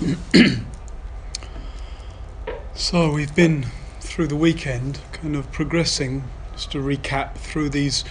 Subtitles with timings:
[2.74, 3.66] so we've been
[4.00, 8.06] through the weekend, kind of progressing, just to recap, through these,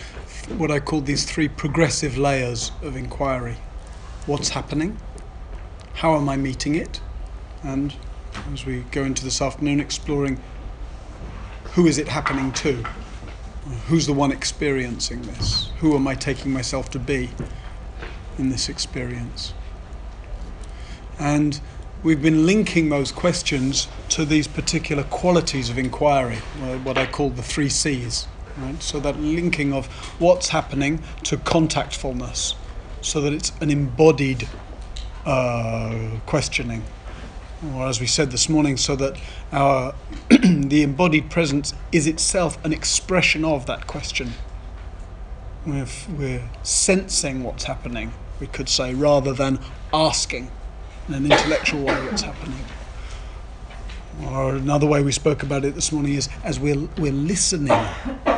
[0.55, 3.57] what I call these three progressive layers of inquiry.
[4.27, 4.99] What's happening?
[5.95, 7.01] How am I meeting it?
[7.63, 7.95] And
[8.53, 10.39] as we go into this afternoon, exploring
[11.71, 12.83] who is it happening to?
[13.87, 15.71] Who's the one experiencing this?
[15.79, 17.31] Who am I taking myself to be
[18.37, 19.55] in this experience?
[21.17, 21.59] And
[22.03, 26.37] we've been linking those questions to these particular qualities of inquiry,
[26.83, 28.27] what I call the three C's.
[28.57, 28.81] Right?
[28.81, 29.87] So that linking of
[30.19, 32.55] what's happening to contactfulness,
[33.01, 34.47] so that it's an embodied
[35.25, 36.83] uh, questioning,
[37.73, 39.17] or as we said this morning, so that
[39.51, 39.93] our
[40.29, 44.33] the embodied presence is itself an expression of that question.
[45.65, 45.87] We're,
[46.17, 49.59] we're sensing what's happening, we could say, rather than
[49.93, 50.51] asking
[51.09, 52.63] in an intellectual way what's happening.
[54.27, 57.73] Or another way we spoke about it this morning is as we're, we're listening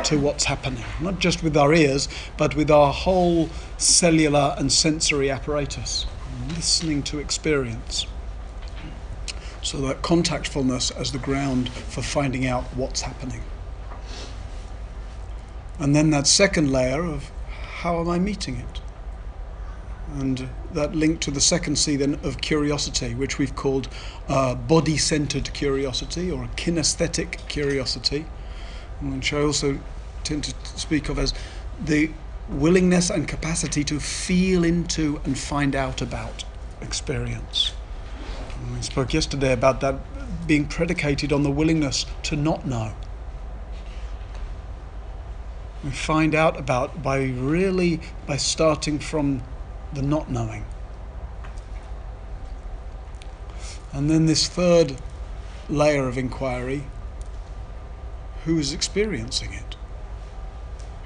[0.04, 5.30] to what's happening, not just with our ears, but with our whole cellular and sensory
[5.30, 6.06] apparatus,
[6.48, 8.06] listening to experience.
[9.60, 13.42] So that contactfulness as the ground for finding out what's happening.
[15.78, 18.81] And then that second layer of how am I meeting it?
[20.18, 23.88] And that link to the second C then of curiosity, which we've called
[24.28, 28.26] uh, body centered curiosity or kinesthetic curiosity,
[29.00, 29.78] which I also
[30.22, 31.32] tend to speak of as
[31.82, 32.10] the
[32.48, 36.44] willingness and capacity to feel into and find out about
[36.80, 37.72] experience.
[38.74, 42.94] We spoke yesterday about that being predicated on the willingness to not know.
[45.82, 49.42] We find out about by really by starting from
[49.92, 50.64] the not knowing.
[53.92, 54.96] And then this third
[55.68, 56.84] layer of inquiry
[58.44, 59.76] who is experiencing it?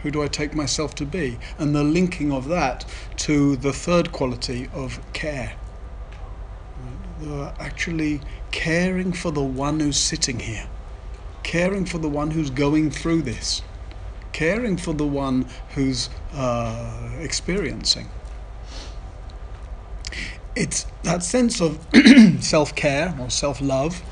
[0.02, 1.38] Who do I take myself to be?
[1.58, 2.84] And the linking of that
[3.18, 5.54] to the third quality of care.
[7.58, 8.20] actually
[8.52, 10.66] caring for the one who's sitting here,
[11.42, 13.62] caring for the one who's going through this,
[14.32, 18.08] caring for the one who's uh, experiencing
[20.56, 21.86] it's that sense of
[22.40, 24.02] self care or self love.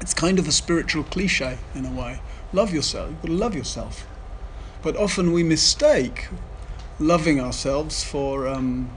[0.00, 2.20] It's kind of a spiritual cliche in a way.
[2.52, 3.10] Love yourself.
[3.10, 4.06] You've got to love yourself.
[4.82, 6.28] But often we mistake
[6.98, 8.90] loving ourselves for um,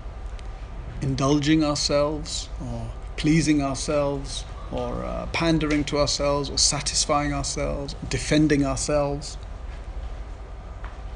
[1.01, 9.37] indulging ourselves or pleasing ourselves or uh, pandering to ourselves or satisfying ourselves, defending ourselves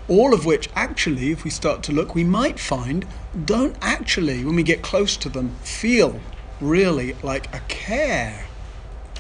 [0.09, 3.05] all of which actually, if we start to look, we might find
[3.45, 6.19] don't actually, when we get close to them, feel
[6.59, 8.45] really like a care,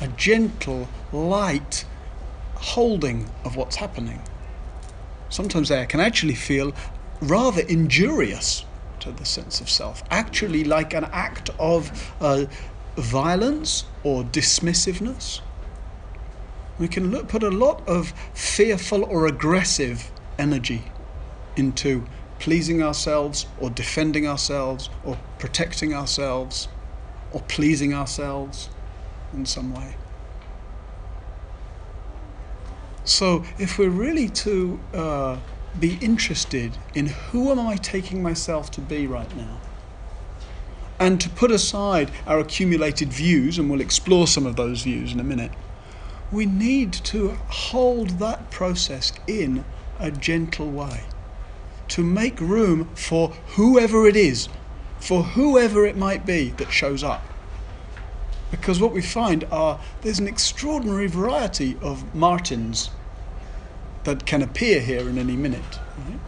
[0.01, 1.85] a gentle, light
[2.55, 4.19] holding of what's happening.
[5.29, 6.73] Sometimes they can actually feel
[7.21, 8.65] rather injurious
[8.99, 12.45] to the sense of self, actually like an act of uh,
[12.97, 15.41] violence or dismissiveness.
[16.79, 20.81] We can look, put a lot of fearful or aggressive energy
[21.55, 22.05] into
[22.39, 26.69] pleasing ourselves or defending ourselves or protecting ourselves
[27.31, 28.69] or pleasing ourselves
[29.33, 29.95] in some way.
[33.03, 35.37] So, if we're really to uh,
[35.79, 39.59] be interested in who am I taking myself to be right now,
[40.99, 45.19] and to put aside our accumulated views, and we'll explore some of those views in
[45.19, 45.51] a minute,
[46.31, 49.65] we need to hold that process in
[49.99, 51.03] a gentle way
[51.89, 54.47] to make room for whoever it is,
[54.99, 57.23] for whoever it might be that shows up.
[58.51, 62.89] Because what we find are there's an extraordinary variety of Martins
[64.03, 65.79] that can appear here in any minute.
[65.97, 66.19] Right?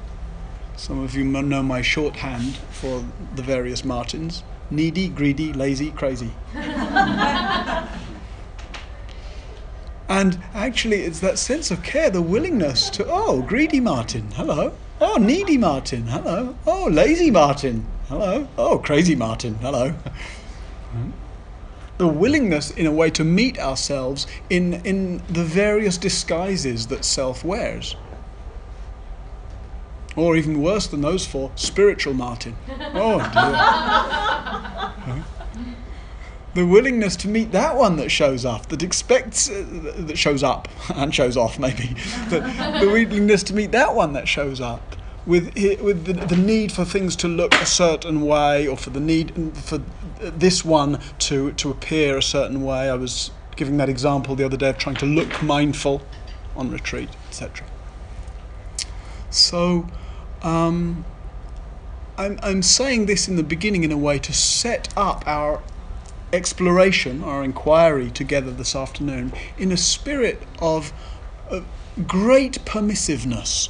[0.75, 3.03] Some of you know my shorthand for
[3.35, 6.31] the various Martins needy, greedy, lazy, crazy.
[10.11, 14.73] And actually, it's that sense of care, the willingness to, oh, greedy Martin, hello.
[14.99, 16.53] Oh, needy Martin, hello.
[16.67, 18.45] Oh, lazy Martin, hello.
[18.57, 19.95] Oh, crazy Martin, hello.
[21.97, 27.45] the willingness, in a way, to meet ourselves in, in the various disguises that self
[27.45, 27.95] wears.
[30.17, 32.57] Or even worse than those four, spiritual Martin.
[32.93, 34.77] Oh, dear
[36.53, 40.67] the willingness to meet that one that shows up, that expects, uh, that shows up
[40.95, 41.87] and shows off maybe,
[42.29, 42.39] the,
[42.79, 44.95] the willingness to meet that one that shows up
[45.25, 48.99] with with the, the need for things to look a certain way, or for the
[48.99, 49.79] need for
[50.19, 52.89] this one to to appear a certain way.
[52.89, 56.01] I was giving that example the other day of trying to look mindful
[56.55, 57.65] on retreat, etc.
[59.29, 59.87] So.
[60.41, 61.05] Um,
[62.17, 65.61] I'm, I'm saying this in the beginning in a way to set up our
[66.33, 70.93] exploration, our inquiry together this afternoon, in a spirit of
[71.49, 71.61] uh,
[72.07, 73.69] great permissiveness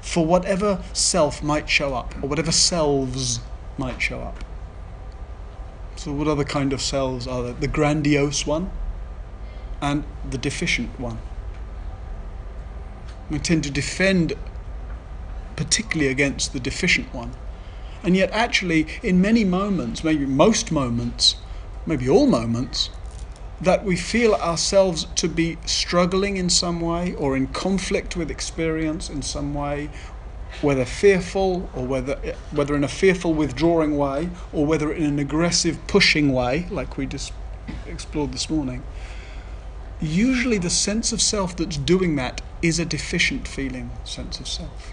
[0.00, 3.40] for whatever self might show up, or whatever selves
[3.78, 4.44] might show up.
[5.96, 7.52] So, what other kind of selves are there?
[7.52, 8.70] The grandiose one
[9.80, 11.18] and the deficient one.
[13.30, 14.34] We tend to defend
[15.56, 17.32] particularly against the deficient one.
[18.02, 21.36] And yet, actually, in many moments, maybe most moments,
[21.86, 22.90] maybe all moments,
[23.60, 29.08] that we feel ourselves to be struggling in some way or in conflict with experience
[29.08, 29.88] in some way,
[30.60, 32.16] whether fearful or whether,
[32.50, 37.06] whether in a fearful withdrawing way or whether in an aggressive pushing way, like we
[37.06, 37.32] just
[37.86, 38.82] explored this morning.
[40.00, 44.91] Usually, the sense of self that's doing that is a deficient feeling sense of self.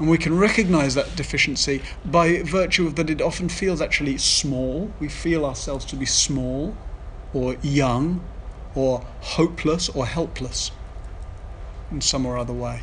[0.00, 4.90] And we can recognize that deficiency by virtue of that it often feels actually small.
[4.98, 6.74] We feel ourselves to be small
[7.34, 8.24] or young
[8.74, 10.70] or hopeless or helpless
[11.90, 12.80] in some or other way.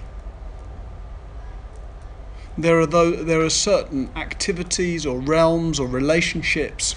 [2.56, 6.96] There are, though, there are certain activities or realms or relationships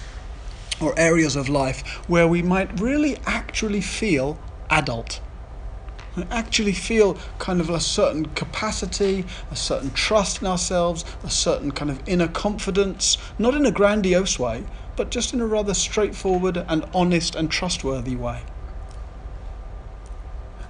[0.79, 4.37] or areas of life where we might really actually feel
[4.69, 5.19] adult
[6.15, 11.71] and actually feel kind of a certain capacity, a certain trust in ourselves, a certain
[11.71, 14.63] kind of inner confidence, not in a grandiose way,
[14.95, 18.43] but just in a rather straightforward and honest and trustworthy way.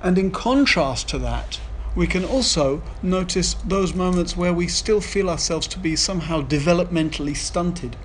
[0.01, 1.59] And in contrast to that,
[1.95, 7.35] we can also notice those moments where we still feel ourselves to be somehow developmentally
[7.35, 7.97] stunted.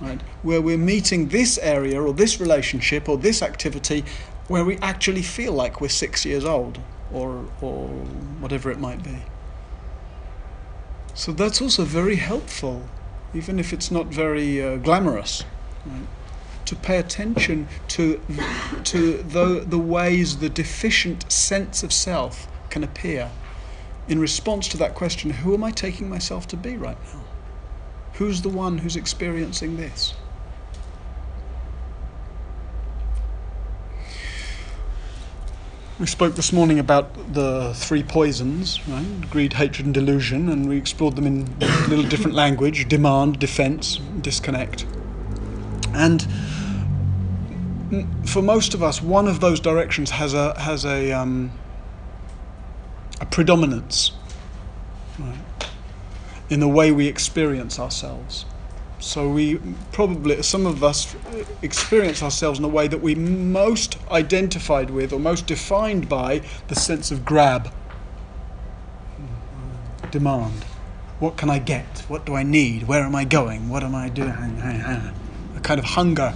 [0.00, 0.20] Right?
[0.42, 4.04] Where we're meeting this area or this relationship or this activity
[4.48, 6.80] where we actually feel like we're six years old
[7.12, 7.88] or, or
[8.40, 9.18] whatever it might be.
[11.14, 12.88] So that's also very helpful,
[13.34, 15.44] even if it's not very uh, glamorous,
[15.86, 16.06] right?
[16.64, 18.20] to pay attention to,
[18.84, 23.30] to the, the ways the deficient sense of self can appear
[24.06, 27.24] in response to that question who am I taking myself to be right now?
[28.14, 30.14] Who's the one who's experiencing this?
[35.98, 39.28] We spoke this morning about the three poisons, right?
[39.30, 43.96] Greed, hatred, and delusion, and we explored them in a little different language demand, defense,
[44.20, 44.86] disconnect.
[45.92, 46.24] And
[48.24, 51.50] for most of us, one of those directions has a, has a, um,
[53.20, 54.12] a predominance
[55.18, 55.36] right?
[56.48, 58.44] in the way we experience ourselves.
[59.00, 59.60] So we
[59.92, 61.14] probably, some of us
[61.62, 66.74] experience ourselves in a way that we most identified with or most defined by the
[66.74, 67.72] sense of grab,
[70.10, 70.64] demand.
[71.20, 72.04] What can I get?
[72.08, 72.88] What do I need?
[72.88, 73.68] Where am I going?
[73.68, 74.30] What am I doing?
[74.30, 76.34] A kind of hunger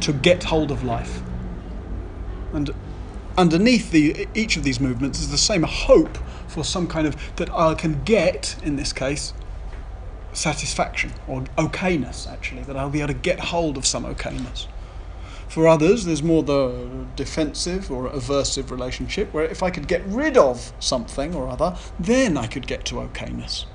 [0.00, 1.22] to get hold of life.
[2.52, 2.70] And
[3.38, 7.50] underneath the, each of these movements is the same hope for some kind of, that
[7.50, 9.32] I can get, in this case,
[10.32, 14.66] satisfaction or okayness, actually, that I'll be able to get hold of some okayness.
[15.48, 20.38] For others, there's more the defensive or aversive relationship where if I could get rid
[20.38, 23.66] of something or other, then I could get to okayness.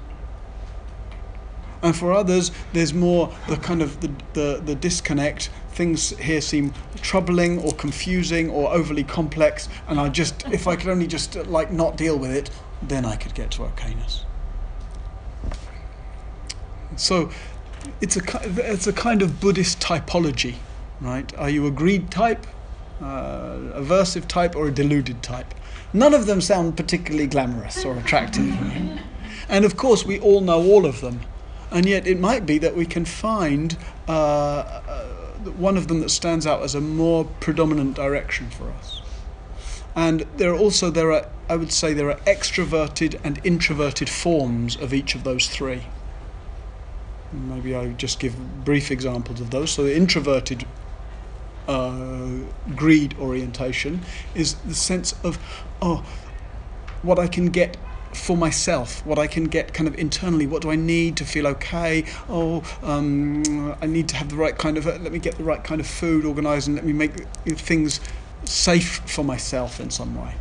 [1.83, 5.51] And for others, there's more the kind of the, the, the disconnect.
[5.69, 10.89] Things here seem troubling or confusing or overly complex, and I just, if I could
[10.89, 12.49] only just like not deal with it,
[12.81, 14.23] then I could get to okayness.
[16.95, 17.29] So
[18.01, 18.21] it's a,
[18.71, 20.55] it's a kind of Buddhist typology,
[21.01, 21.31] right?
[21.37, 22.47] Are you a greed type,
[23.01, 25.53] uh, aversive type, or a deluded type?
[25.93, 28.55] None of them sound particularly glamorous or attractive.
[29.49, 31.21] And of course, we all know all of them.
[31.71, 33.77] And yet, it might be that we can find
[34.07, 35.05] uh, uh,
[35.57, 39.01] one of them that stands out as a more predominant direction for us.
[39.95, 44.75] And there are also there are I would say there are extroverted and introverted forms
[44.75, 45.83] of each of those three.
[47.37, 49.71] Maybe I just give brief examples of those.
[49.71, 50.65] So the introverted
[51.67, 52.29] uh,
[52.75, 54.01] greed orientation
[54.35, 55.37] is the sense of,
[55.81, 56.05] oh,
[57.01, 57.77] what I can get
[58.13, 60.47] for myself, what I can get kind of internally.
[60.47, 62.05] What do I need to feel okay?
[62.29, 64.87] Oh, um, I need to have the right kind of.
[64.87, 67.99] Uh, let me get the right kind of food organised, and let me make things
[68.45, 70.35] safe for myself in some way.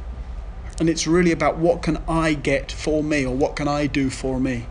[0.78, 4.10] And it's really about what can I get for me, or what can I do
[4.10, 4.66] for me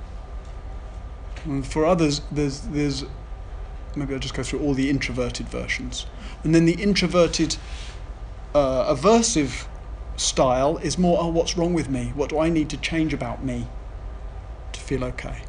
[1.63, 3.05] for others, there's there's
[3.95, 6.05] maybe I'll just go through all the introverted versions,
[6.43, 7.57] and then the introverted
[8.53, 9.67] uh, aversive
[10.17, 12.11] style is more, oh, what's wrong with me?
[12.15, 13.67] What do I need to change about me
[14.71, 15.43] to feel okay?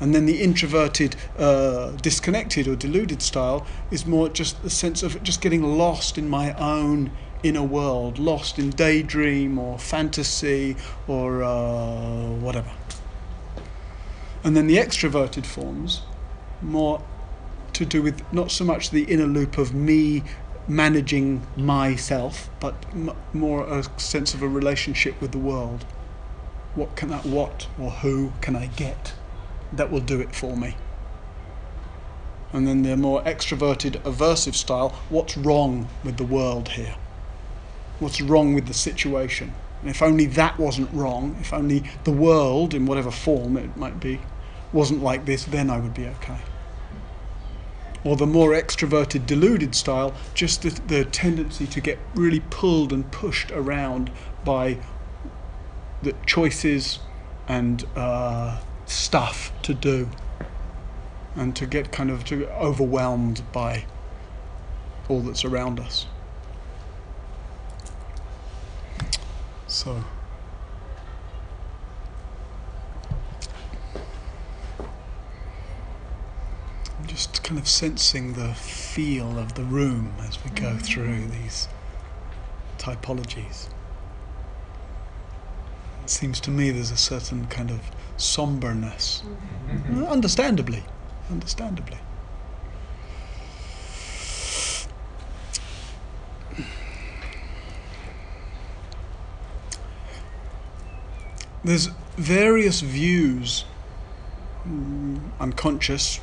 [0.00, 5.20] And then the introverted, uh, disconnected or deluded style is more just the sense of
[5.22, 7.10] just getting lost in my own
[7.42, 10.76] inner world, lost in daydream or fantasy
[11.08, 12.70] or uh, whatever.
[14.44, 16.02] And then the extroverted forms,
[16.62, 17.02] more
[17.72, 20.24] to do with not so much the inner loop of me
[20.66, 25.84] managing myself, but m- more a sense of a relationship with the world.
[26.74, 29.14] What can I, what or who can I get
[29.72, 30.76] that will do it for me?
[32.52, 36.96] And then the more extroverted, aversive style, what's wrong with the world here?
[37.98, 39.54] What's wrong with the situation?
[39.80, 44.00] And if only that wasn't wrong, if only the world, in whatever form it might
[44.00, 44.20] be,
[44.72, 46.38] wasn't like this, then I would be okay
[48.04, 53.10] or the more extroverted, deluded style, just the, the tendency to get really pulled and
[53.10, 54.10] pushed around
[54.44, 54.78] by
[56.02, 57.00] the choices
[57.48, 60.08] and uh, stuff to do,
[61.34, 63.84] and to get kind of to overwhelmed by
[65.08, 66.06] all that's around us.
[69.78, 69.92] So.
[76.98, 80.78] I'm just kind of sensing the feel of the room as we go mm-hmm.
[80.78, 81.68] through these
[82.78, 83.68] typologies.
[86.02, 87.80] It seems to me there's a certain kind of
[88.16, 89.22] somberness,
[89.68, 90.02] mm-hmm.
[90.06, 90.82] understandably,
[91.30, 91.98] understandably.
[101.64, 103.64] There's various views,
[104.66, 106.20] mm, unconscious,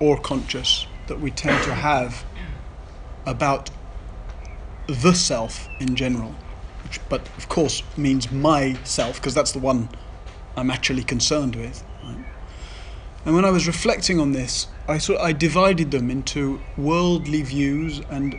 [0.00, 2.24] or conscious that we tend to have
[3.26, 3.70] about
[4.86, 6.34] the self in general,
[6.82, 9.88] which, but of course means myself because that's the one
[10.56, 11.84] I'm actually concerned with.
[12.02, 12.24] Right?
[13.24, 18.00] And when I was reflecting on this, I sort I divided them into worldly views
[18.10, 18.38] and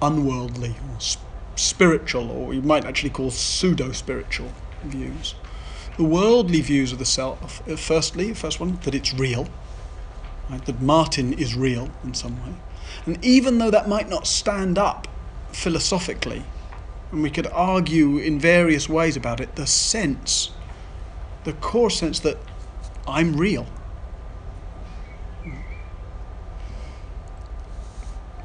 [0.00, 1.26] unworldly or sp-
[1.56, 4.50] spiritual, or you might actually call pseudo spiritual
[4.82, 5.34] views.
[5.96, 9.48] The worldly views of the self, uh, firstly, first one, that it's real
[10.50, 10.64] right?
[10.66, 12.54] that Martin is real in some way.
[13.06, 15.08] And even though that might not stand up
[15.52, 16.44] philosophically,
[17.12, 20.50] and we could argue in various ways about it, the sense,
[21.44, 22.38] the core sense that
[23.06, 23.66] I'm real.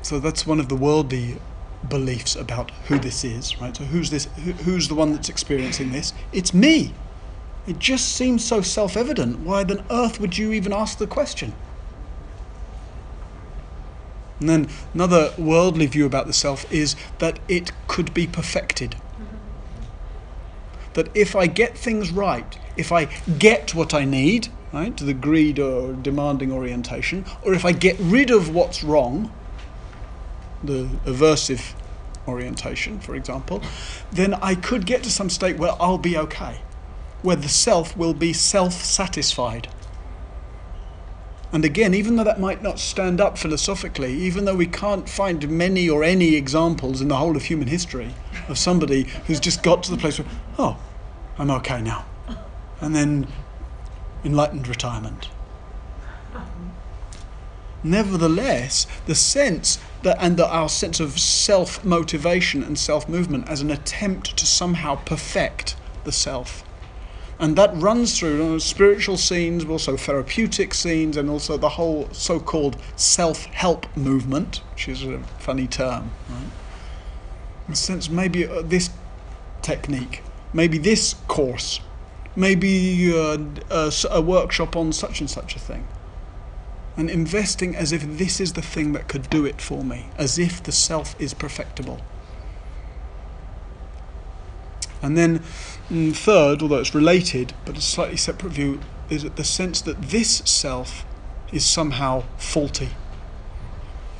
[0.01, 1.39] So that's one of the worldly
[1.87, 3.75] beliefs about who this is, right?
[3.75, 4.25] So who's this?
[4.65, 6.13] Who's the one that's experiencing this?
[6.33, 6.93] It's me.
[7.69, 9.41] It just seems so self-evident.
[9.41, 11.53] Why on earth would you even ask the question?
[14.39, 18.95] And then another worldly view about the self is that it could be perfected.
[20.93, 23.05] That if I get things right, if I
[23.37, 27.99] get what I need, right, to the greed or demanding orientation, or if I get
[27.99, 29.31] rid of what's wrong,
[30.63, 31.73] the aversive
[32.27, 33.61] orientation, for example,
[34.11, 36.61] then I could get to some state where I'll be okay,
[37.21, 39.67] where the self will be self satisfied.
[41.51, 45.49] And again, even though that might not stand up philosophically, even though we can't find
[45.49, 48.13] many or any examples in the whole of human history
[48.47, 50.27] of somebody who's just got to the place where,
[50.59, 50.77] oh,
[51.39, 52.05] I'm okay now.
[52.79, 53.27] And then
[54.23, 55.29] enlightened retirement.
[57.83, 63.61] Nevertheless, the sense that, and the, our sense of self motivation and self movement as
[63.61, 66.63] an attempt to somehow perfect the self
[67.39, 73.85] and that runs through spiritual scenes, also therapeutic scenes, and also the whole so-called self-help
[73.95, 76.11] movement, which is a funny term.
[76.29, 76.49] Right?
[77.69, 78.89] In sense, maybe uh, this
[79.61, 80.21] technique,
[80.53, 81.79] maybe this course,
[82.35, 83.37] maybe uh,
[83.69, 85.87] a, a workshop on such and such a thing,
[86.97, 90.37] and investing as if this is the thing that could do it for me, as
[90.37, 92.01] if the self is perfectible.
[95.01, 95.39] And then
[96.13, 98.79] third, although it's related but a slightly separate view,
[99.09, 101.05] is the sense that this self
[101.51, 102.89] is somehow faulty.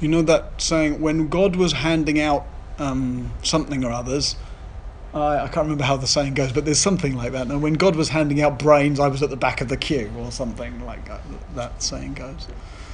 [0.01, 2.45] You know that saying, when God was handing out
[2.77, 4.35] um, something or others,
[5.13, 7.47] I, I, can't remember how the saying goes, but there's something like that.
[7.47, 10.11] And when God was handing out brains, I was at the back of the queue,
[10.17, 11.21] or something like that,
[11.55, 12.47] that saying goes.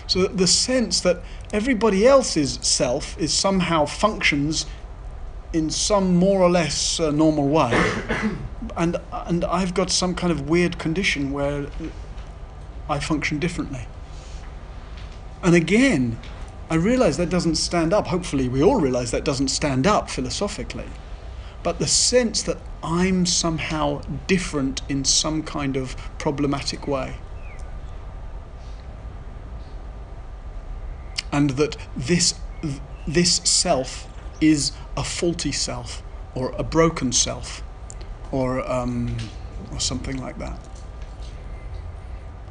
[0.07, 4.65] So the sense that everybody else's self is somehow functions
[5.55, 7.71] in some more or less uh, normal way,
[8.77, 11.67] and and I've got some kind of weird condition where
[12.89, 13.87] I function differently.
[15.41, 16.19] And again,
[16.69, 18.07] I realize that doesn't stand up.
[18.07, 20.89] Hopefully, we all realize that doesn't stand up philosophically.
[21.63, 27.15] But the sense that I'm somehow different in some kind of problematic way.
[31.31, 32.35] And that this,
[33.07, 34.07] this self
[34.41, 37.63] is a faulty self or a broken self
[38.31, 39.17] or, um,
[39.71, 40.59] or something like that.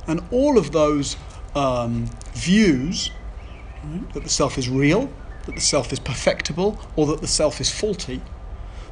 [0.06, 1.16] And all of those
[1.54, 3.10] um, views
[3.84, 5.10] right, that the self is real,
[5.46, 8.20] that the self is perfectible, or that the self is faulty,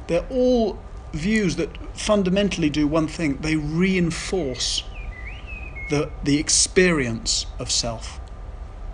[0.07, 0.79] they're all
[1.13, 4.83] views that fundamentally do one thing they reinforce
[5.89, 8.19] the, the experience of self,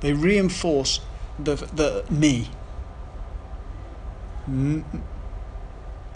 [0.02, 1.00] they reinforce
[1.38, 2.50] the, the me.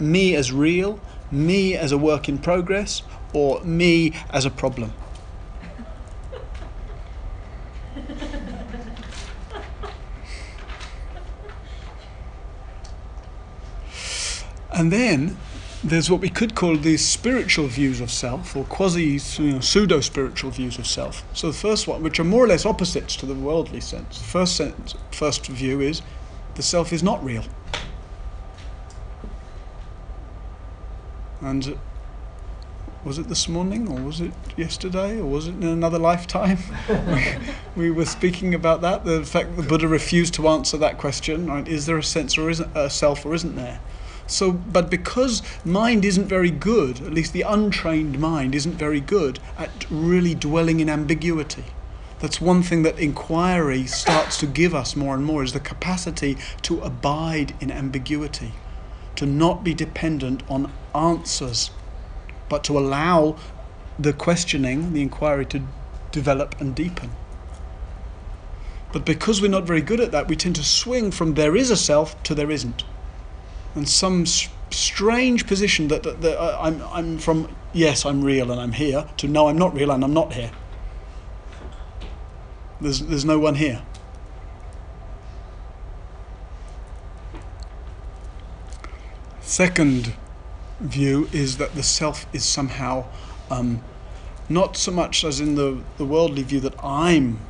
[0.00, 1.00] Me as real,
[1.30, 4.92] me as a work in progress, or me as a problem.
[14.74, 15.36] And then
[15.84, 20.00] there's what we could call these spiritual views of self, or quasi you know, pseudo
[20.00, 21.24] spiritual views of self.
[21.32, 24.18] So the first one, which are more or less opposites to the worldly sense.
[24.18, 26.02] The first sense, first view is
[26.56, 27.44] the self is not real.
[31.44, 31.78] And
[33.04, 36.58] was it this morning, or was it yesterday, or was it in another lifetime?
[37.76, 39.04] we, we, were speaking about that.
[39.04, 41.46] The fact that the Buddha refused to answer that question.
[41.46, 41.68] Right?
[41.68, 43.78] Is there a sense or isn't a self, or isn't there?
[44.26, 49.38] So, but because mind isn't very good, at least the untrained mind isn't very good
[49.58, 51.64] at really dwelling in ambiguity.
[52.20, 56.38] That's one thing that inquiry starts to give us more and more is the capacity
[56.62, 58.54] to abide in ambiguity,
[59.16, 61.70] to not be dependent on answers,
[62.48, 63.36] but to allow
[63.98, 65.62] the questioning, the inquiry to
[66.12, 67.10] develop and deepen.
[68.92, 71.70] But because we're not very good at that, we tend to swing from there is
[71.70, 72.84] a self to there isn't
[73.74, 78.60] and some strange position that, that, that uh, I'm, I'm from, yes, I'm real and
[78.60, 80.52] I'm here, to no, I'm not real and I'm not here.
[82.80, 83.82] There's, there's no one here.
[89.40, 90.14] Second
[90.84, 93.06] view is that the self is somehow
[93.50, 93.82] um,
[94.48, 97.40] not so much as in the, the worldly view that I'm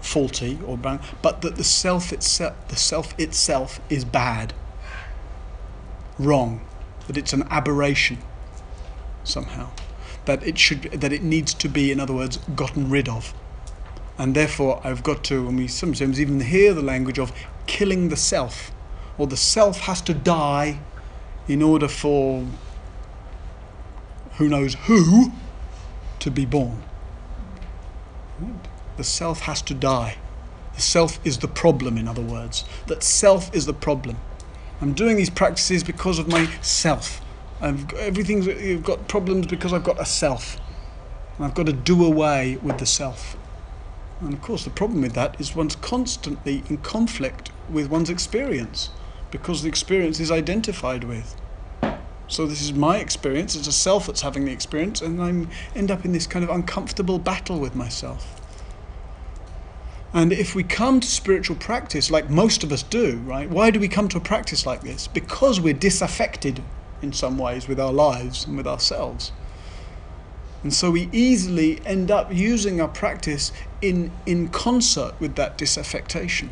[0.00, 4.52] faulty or bad, but that the self itself the self itself is bad.
[6.18, 6.60] Wrong,
[7.06, 8.18] that it's an aberration
[9.24, 9.70] somehow,
[10.24, 13.34] that it should that it needs to be, in other words, gotten rid of.
[14.18, 17.32] And therefore, I've got to, and we sometimes even hear the language of
[17.66, 18.70] killing the self,
[19.18, 20.80] or the self has to die
[21.52, 22.46] in order for
[24.38, 25.30] who knows who
[26.18, 26.82] to be born.
[28.96, 30.16] The self has to die.
[30.74, 32.64] The self is the problem, in other words.
[32.86, 34.16] That self is the problem.
[34.80, 37.20] I'm doing these practices because of myself.
[37.60, 40.58] I've everything's I've got problems because I've got a self.
[41.36, 43.36] And I've got to do away with the self.
[44.20, 48.88] And of course, the problem with that is one's constantly in conflict with one's experience
[49.30, 51.36] because the experience is identified with.
[52.32, 53.54] So this is my experience.
[53.56, 56.50] It's a self that's having the experience, and I end up in this kind of
[56.50, 58.40] uncomfortable battle with myself.
[60.14, 63.50] And if we come to spiritual practice, like most of us do, right?
[63.50, 65.08] Why do we come to a practice like this?
[65.08, 66.62] Because we're disaffected
[67.02, 69.30] in some ways with our lives and with ourselves.
[70.62, 76.48] And so we easily end up using our practice in, in concert with that disaffectation.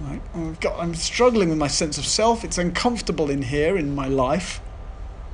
[0.00, 0.60] Right?
[0.60, 2.42] Got, I'm struggling with my sense of self.
[2.42, 4.60] It's uncomfortable in here in my life.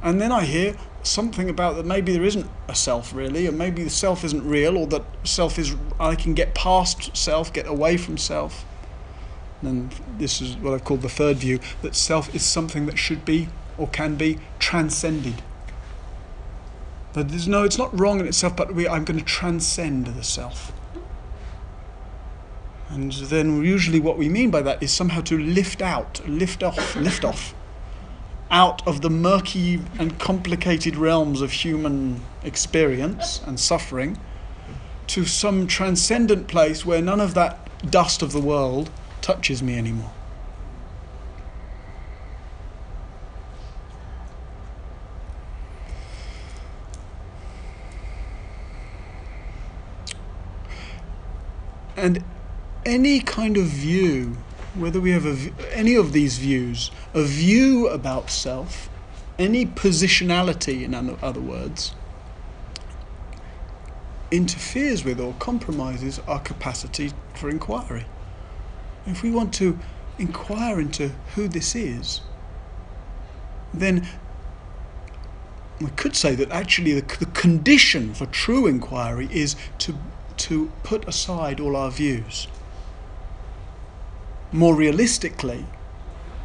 [0.02, 3.82] And then I hear, something about that maybe there isn't a self really, or maybe
[3.82, 7.96] the self isn't real, or that self is I can get past self, get away
[7.96, 8.64] from self.
[9.62, 13.24] And this is what I've called the third view that self is something that should
[13.24, 15.42] be or can be transcended.
[17.12, 20.22] That there's no, it's not wrong in itself, but we, I'm going to transcend the
[20.22, 20.72] self.
[22.88, 26.96] And then usually what we mean by that is somehow to lift out, lift off,
[26.96, 27.54] lift off
[28.50, 34.18] out of the murky and complicated realms of human experience and suffering
[35.06, 40.10] to some transcendent place where none of that dust of the world touches me anymore.
[51.96, 52.24] And
[52.86, 54.36] any kind of view
[54.74, 58.88] whether we have a, any of these views, a view about self,
[59.38, 61.94] any positionality, in other words,
[64.30, 68.06] interferes with or compromises our capacity for inquiry.
[69.06, 69.78] If we want to
[70.18, 72.20] inquire into who this is,
[73.72, 74.06] then
[75.80, 79.96] we could say that actually the, the condition for true inquiry is to,
[80.36, 82.46] to put aside all our views.
[84.52, 85.64] More realistically,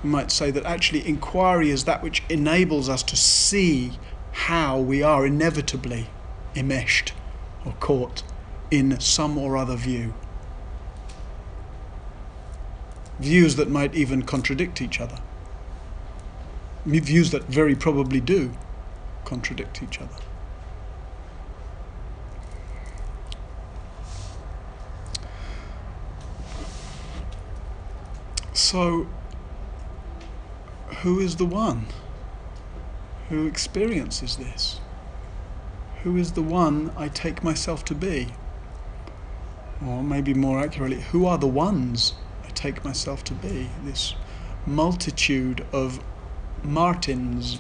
[0.04, 3.94] we might say that actually inquiry is that which enables us to see
[4.32, 6.08] how we are inevitably
[6.56, 7.14] enmeshed
[7.66, 8.22] or caught
[8.70, 10.14] in some or other view.
[13.20, 15.18] Views that might even contradict each other.
[16.86, 18.52] Views that very probably do
[19.24, 20.18] contradict each other.
[28.76, 29.08] So,
[31.02, 31.86] who is the one
[33.30, 34.82] who experiences this?
[36.04, 38.34] Who is the one I take myself to be?
[39.82, 43.70] Or maybe more accurately, who are the ones I take myself to be?
[43.86, 44.14] This
[44.66, 46.04] multitude of
[46.62, 47.60] Martins.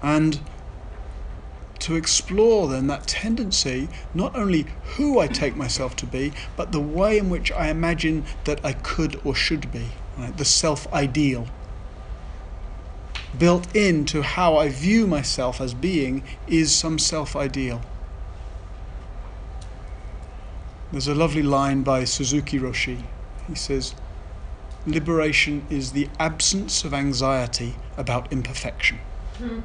[0.00, 0.40] And
[1.82, 4.66] to explore then that tendency, not only
[4.96, 8.72] who I take myself to be, but the way in which I imagine that I
[8.72, 10.36] could or should be, right?
[10.36, 11.48] the self ideal.
[13.36, 17.80] Built into how I view myself as being is some self ideal.
[20.92, 23.02] There's a lovely line by Suzuki Roshi.
[23.48, 23.94] He says,
[24.86, 28.98] Liberation is the absence of anxiety about imperfection.
[29.38, 29.60] Hmm.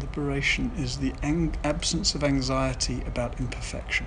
[0.00, 4.06] Liberation is the ang- absence of anxiety about imperfection.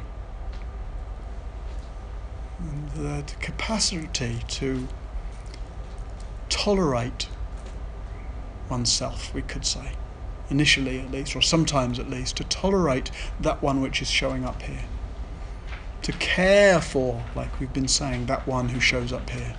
[2.60, 4.88] And the capacity to
[6.50, 7.28] tolerate
[8.70, 9.92] oneself, we could say,
[10.50, 14.64] initially at least, or sometimes at least, to tolerate that one which is showing up
[14.64, 14.86] here.
[16.02, 19.56] To care for, like we've been saying, that one who shows up here.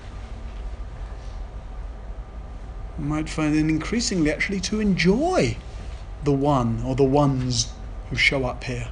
[2.98, 5.58] You might find it increasingly actually to enjoy
[6.26, 7.72] the one or the ones
[8.10, 8.88] who show up here.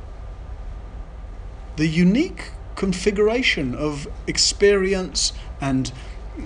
[1.77, 5.93] The unique configuration of experience and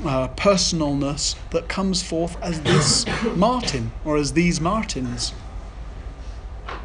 [0.05, 5.33] uh, personalness that comes forth as this Martin or as these Martins.
[6.69, 6.77] I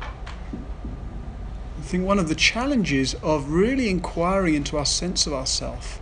[1.82, 6.00] think one of the challenges of really inquiring into our sense of ourself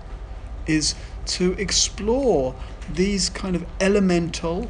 [0.66, 2.56] is to explore
[2.92, 4.70] these kind of elemental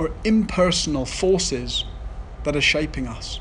[0.00, 1.84] or impersonal forces
[2.44, 3.38] that are shaping us.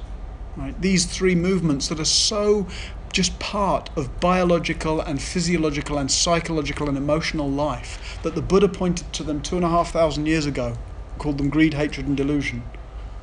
[0.58, 0.80] Right?
[0.80, 2.67] These three movements that are so
[3.13, 9.12] just part of biological and physiological and psychological and emotional life that the Buddha pointed
[9.13, 10.78] to them two and a half thousand years ago,
[11.17, 12.62] called them greed, hatred, and delusion.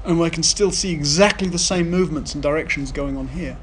[0.03, 3.59] And we can still see exactly the same movements and directions going on here.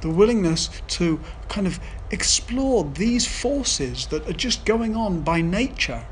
[0.00, 1.78] The willingness to kind of
[2.10, 6.04] explore these forces that are just going on by nature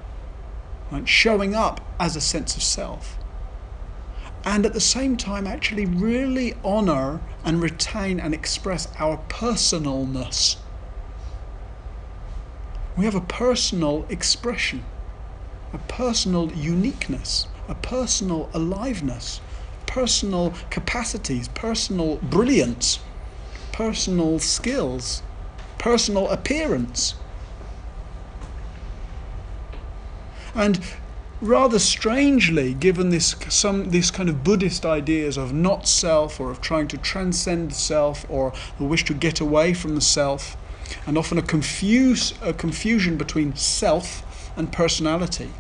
[1.05, 3.19] showing up as a sense of self.
[4.45, 10.57] And at the same time, actually really honor and retain and express our personalness.
[12.97, 14.85] We have a personal expression,
[15.73, 19.41] a personal uniqueness, a personal aliveness,
[19.87, 23.01] personal capacities, personal brilliance,
[23.73, 25.23] personal skills,
[25.79, 27.15] personal appearance.
[30.55, 30.81] And
[31.41, 36.61] rather strangely, given this some this kind of Buddhist ideas of not self or of
[36.61, 40.57] trying to transcend the self or the wish to get away from the self,
[41.07, 45.51] and often a confuse a confusion between self and personality.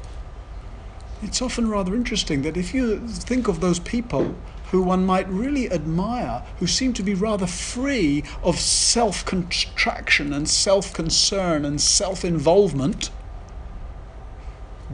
[1.22, 4.34] It's often rather interesting that if you think of those people
[4.70, 10.48] who one might really admire, who seem to be rather free of self contraction and
[10.48, 13.10] self concern and self involvement,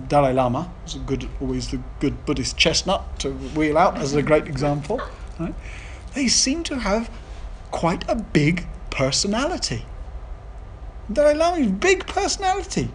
[0.09, 4.23] Dalai Lama is a good, always the good Buddhist chestnut to wheel out as a
[4.23, 5.01] great example.
[5.39, 5.55] Right?
[6.15, 7.11] They seem to have
[7.71, 9.85] quite a big personality.
[11.13, 12.91] Dalai Lama is big personality,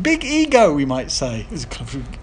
[0.00, 1.46] big ego, we might say.
[1.50, 2.18] Is kind of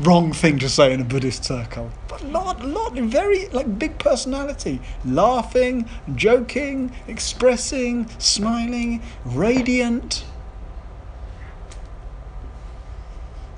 [0.00, 4.80] wrong thing to say in a Buddhist circle, but lot, lot, very like big personality,
[5.04, 10.24] laughing, joking, expressing, smiling, radiant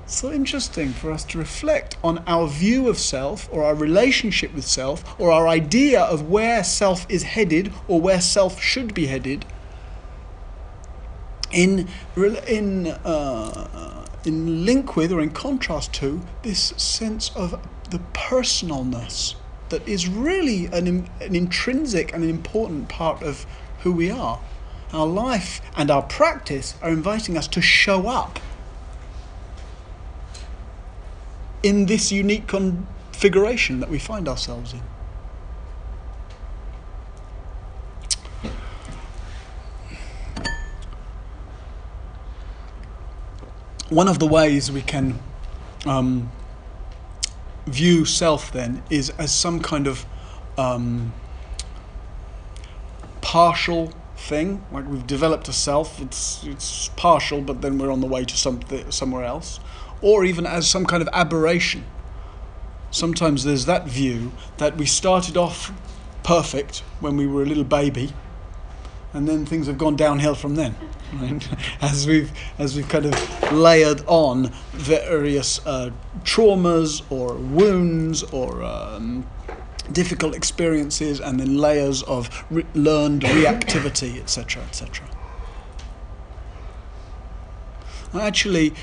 [0.07, 4.65] so interesting for us to reflect on our view of self or our relationship with
[4.65, 9.45] self or our idea of where self is headed or where self should be headed
[11.51, 11.87] in,
[12.47, 19.35] in, uh, in link with or in contrast to this sense of the personalness
[19.69, 23.47] that is really an, an intrinsic and an important part of
[23.79, 24.39] who we are.
[24.93, 28.39] Our life and our practice are inviting us to show up
[31.65, 34.81] in this unique configuration that we find ourselves in.
[43.89, 45.17] One of the ways we can
[45.87, 46.31] um,
[47.65, 50.05] view self then is as some kind of
[50.59, 51.13] um,
[53.21, 54.63] partial thing.
[54.71, 58.37] Like we've developed a self, it's it's partial, but then we're on the way to
[58.37, 59.59] something somewhere else,
[60.01, 61.85] or even as some kind of aberration.
[62.91, 65.71] Sometimes there's that view that we started off
[66.23, 68.13] perfect when we were a little baby,
[69.13, 70.75] and then things have gone downhill from then.
[71.13, 71.47] Right?
[71.81, 75.91] As we've as we've kind of layered on various uh,
[76.23, 79.25] traumas or wounds or um,
[79.91, 85.07] difficult experiences, and then layers of re- learned reactivity, etc., etc.
[88.13, 88.73] Actually,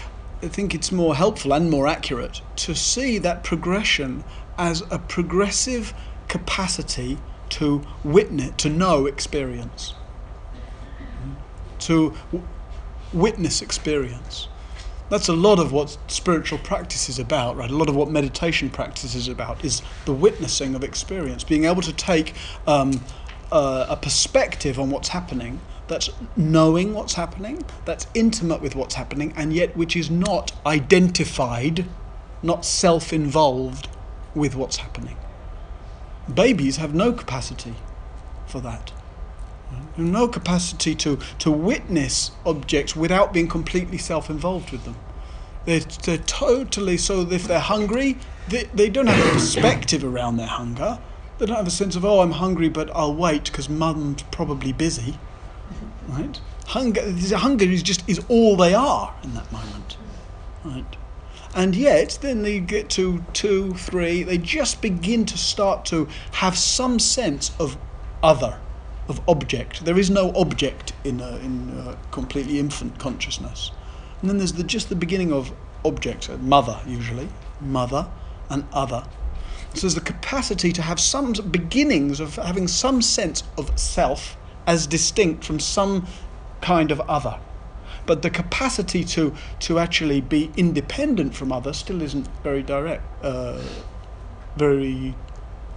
[0.43, 4.25] I think it's more helpful and more accurate to see that progression
[4.59, 5.95] as a progressive
[6.29, 7.19] capacity
[7.51, 9.95] to witness, to know experience
[11.83, 12.49] to w-
[13.13, 14.49] witness experience.
[15.11, 17.71] That's a lot of what spiritual practice is about, right?
[17.71, 21.83] A lot of what meditation practice is about is the witnessing of experience, being able
[21.83, 22.35] to take
[22.67, 23.05] um,
[23.51, 25.61] uh, a perspective on what's happening
[25.93, 31.85] that's knowing what's happening, that's intimate with what's happening, and yet which is not identified,
[32.43, 33.89] not self involved
[34.35, 35.17] with what's happening.
[36.33, 37.75] Babies have no capacity
[38.47, 38.93] for that
[39.97, 44.97] no capacity to, to witness objects without being completely self involved with them.
[45.65, 50.49] They're, they're totally so if they're hungry, they, they don't have a perspective around their
[50.49, 50.99] hunger.
[51.39, 54.73] They don't have a sense of, oh, I'm hungry, but I'll wait because mum's probably
[54.73, 55.19] busy.
[56.09, 56.41] Right?
[56.67, 57.03] Hunger,
[57.37, 59.97] hunger is just is all they are in that moment.
[60.65, 60.97] Right?
[61.55, 66.57] And yet, then they get to two, three, they just begin to start to have
[66.57, 67.77] some sense of
[68.23, 68.59] other
[69.09, 69.85] of object.
[69.85, 73.71] There is no object in a, in a completely infant consciousness.
[74.21, 75.53] And then there's the, just the beginning of
[75.85, 77.29] object, uh, mother usually,
[77.61, 78.09] mother
[78.49, 79.05] and other.
[79.75, 84.87] So there's the capacity to have some beginnings of having some sense of self as
[84.87, 86.07] distinct from some
[86.61, 87.39] kind of other.
[88.07, 93.63] But the capacity to, to actually be independent from other still isn't very direct, uh,
[94.57, 95.15] very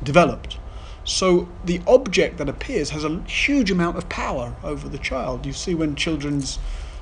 [0.04, 0.58] developed.
[1.04, 5.46] So the object that appears has a huge amount of power over the child.
[5.46, 6.58] You see when children's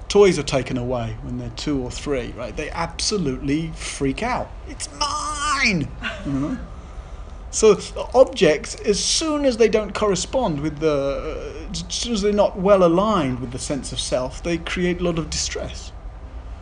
[0.10, 2.56] toys are taken away when they're two or three, right?
[2.56, 4.52] They absolutely freak out.
[4.67, 5.88] It's mine.
[6.26, 6.58] You know?
[7.54, 7.80] So
[8.16, 12.58] objects, as soon as they don't correspond with the, uh, as soon as they're not
[12.58, 15.92] well aligned with the sense of self, they create a lot of distress.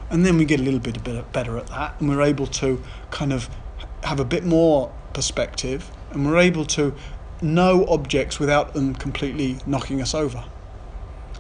[0.10, 1.02] And then we get a little bit
[1.32, 3.50] better at that, and we're able to kind of
[4.04, 6.94] have a bit more perspective, and we're able to
[7.42, 10.44] know objects without them completely knocking us over.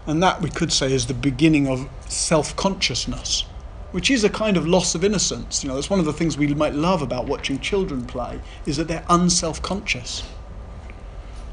[0.07, 3.43] And that we could say is the beginning of self consciousness,
[3.91, 5.63] which is a kind of loss of innocence.
[5.63, 8.77] You know, that's one of the things we might love about watching children play, is
[8.77, 10.23] that they're unself conscious.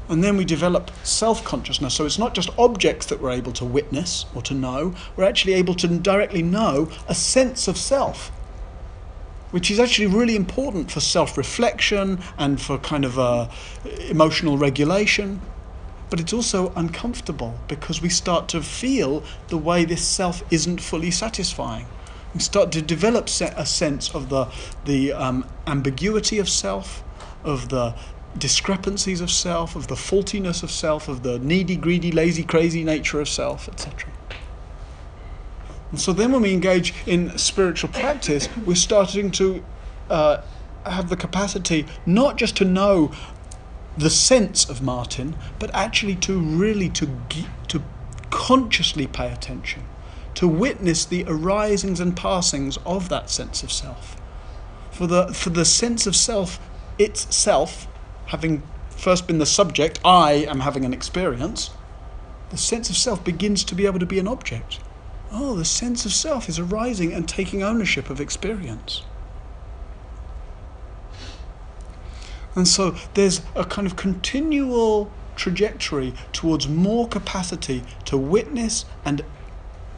[0.07, 1.93] And then we develop self consciousness.
[1.93, 5.53] So it's not just objects that we're able to witness or to know, we're actually
[5.53, 8.31] able to directly know a sense of self
[9.51, 13.47] which is actually really important for self reflection and for kind of uh,
[14.09, 15.41] emotional regulation.
[16.09, 21.11] But it's also uncomfortable because we start to feel the way this self isn't fully
[21.11, 21.85] satisfying.
[22.37, 24.47] Start to develop a sense of the,
[24.85, 27.03] the um, ambiguity of self,
[27.43, 27.95] of the
[28.37, 33.19] discrepancies of self, of the faultiness of self, of the needy, greedy, lazy, crazy nature
[33.19, 34.11] of self, etc.
[35.91, 39.63] And so then when we engage in spiritual practice, we're starting to
[40.09, 40.41] uh,
[40.85, 43.11] have the capacity not just to know
[43.97, 47.09] the sense of Martin, but actually to really to
[47.67, 47.81] to
[48.29, 49.83] consciously pay attention,
[50.39, 54.15] to witness the arisings and passings of that sense of self.
[54.91, 56.59] For the for the sense of self
[56.97, 57.87] itself,
[58.25, 61.69] having first been the subject, I am having an experience.
[62.49, 64.79] The sense of self begins to be able to be an object
[65.31, 69.03] oh, the sense of self is arising and taking ownership of experience.
[72.55, 79.23] And so there's a kind of continual trajectory towards more capacity to witness and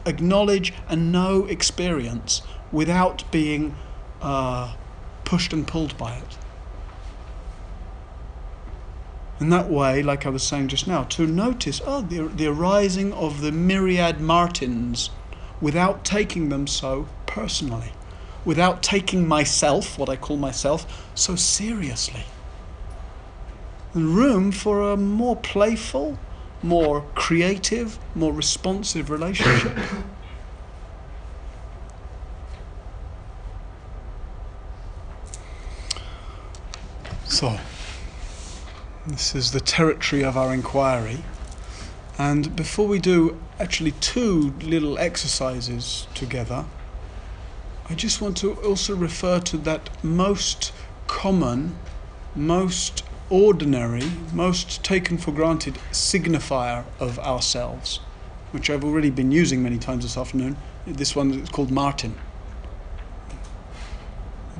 [0.06, 3.74] acknowledge and know experience without being
[4.20, 4.74] uh,
[5.24, 6.38] pushed and pulled by it.
[9.40, 13.12] In that way, like I was saying just now, to notice, oh, the, the arising
[13.12, 15.10] of the myriad Martins
[15.60, 17.92] without taking them so personally,
[18.44, 22.24] without taking myself, what I call myself, so seriously.
[23.94, 26.18] And room for a more playful,
[26.62, 29.76] more creative, more responsive relationship.
[37.24, 37.58] so,
[39.06, 41.24] this is the territory of our inquiry.
[42.18, 46.66] And before we do actually two little exercises together,
[47.88, 50.72] I just want to also refer to that most
[51.06, 51.76] common,
[52.34, 57.96] most ordinary, most taken for granted signifier of ourselves,
[58.50, 60.58] which I've already been using many times this afternoon.
[60.86, 62.14] This one is called Martin.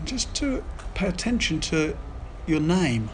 [0.06, 1.96] Just to pay attention to
[2.46, 3.10] your name.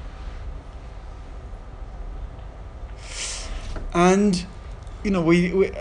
[3.92, 4.46] And,
[5.02, 5.72] you know, we, we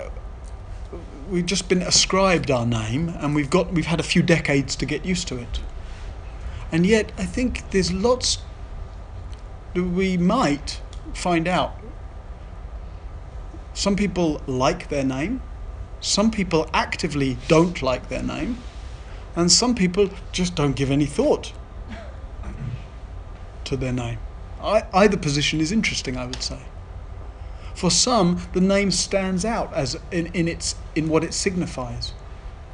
[1.30, 4.86] we've just been ascribed our name and we've got we've had a few decades to
[4.88, 5.60] get used to it.
[6.72, 8.40] And yet I think there's lots
[9.74, 10.82] we might
[11.14, 11.76] find out.
[13.74, 15.42] Some people like their name,
[16.00, 18.58] some people actively don't like their name,
[19.36, 21.54] and some people just don't give any thought
[23.66, 24.18] to their name.
[24.62, 26.60] I, either position is interesting, I would say.
[27.76, 32.14] For some, the name stands out as in, in its in what it signifies.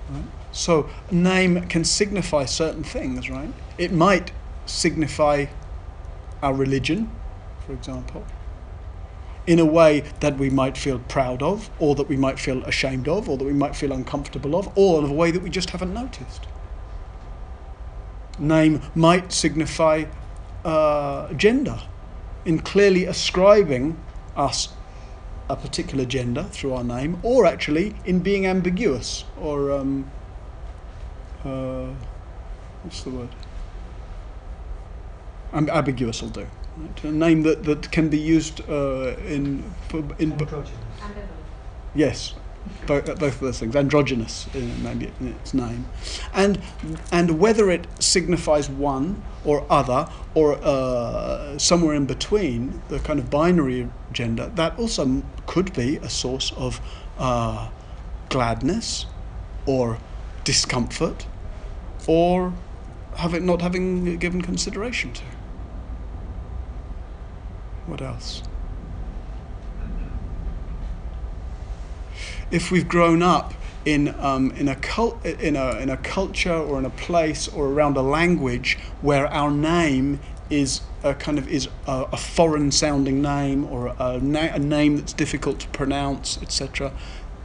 [0.09, 0.23] Right?
[0.53, 3.51] So, name can signify certain things, right?
[3.77, 4.31] It might
[4.65, 5.47] signify
[6.43, 7.09] our religion,
[7.65, 8.23] for example,
[9.47, 13.07] in a way that we might feel proud of, or that we might feel ashamed
[13.07, 15.69] of, or that we might feel uncomfortable of, or in a way that we just
[15.71, 16.45] haven't noticed.
[18.37, 20.05] Name might signify
[20.65, 21.79] uh, gender,
[22.45, 23.97] in clearly ascribing
[24.35, 24.69] us
[25.49, 30.09] a particular gender through our name, or actually in being ambiguous, or um,
[31.45, 31.87] uh,
[32.83, 33.29] what's the word?
[35.53, 36.47] Ambiguous will do.
[36.77, 37.03] Right?
[37.03, 39.63] A name that, that can be used uh, in
[40.17, 40.35] in
[41.95, 42.33] yes,
[42.87, 43.75] both, both of those things.
[43.75, 45.85] Androgynous in, maybe in its name,
[46.33, 46.59] and
[47.11, 53.29] and whether it signifies one or other or uh, somewhere in between the kind of
[53.29, 56.81] binary gender, that also could be a source of
[57.17, 57.69] uh,
[58.29, 59.05] gladness
[59.65, 59.99] or
[60.43, 61.25] discomfort
[62.07, 62.53] or
[63.17, 65.23] having not having given consideration to.
[67.85, 68.43] What else?
[72.51, 73.53] If we've grown up
[73.85, 77.67] in, um, in, a cult, in, a, in a culture or in a place or
[77.67, 80.19] around a language where our name
[80.49, 84.97] is a kind of is a, a foreign sounding name or a, na- a name
[84.97, 86.93] that's difficult to pronounce, etc.,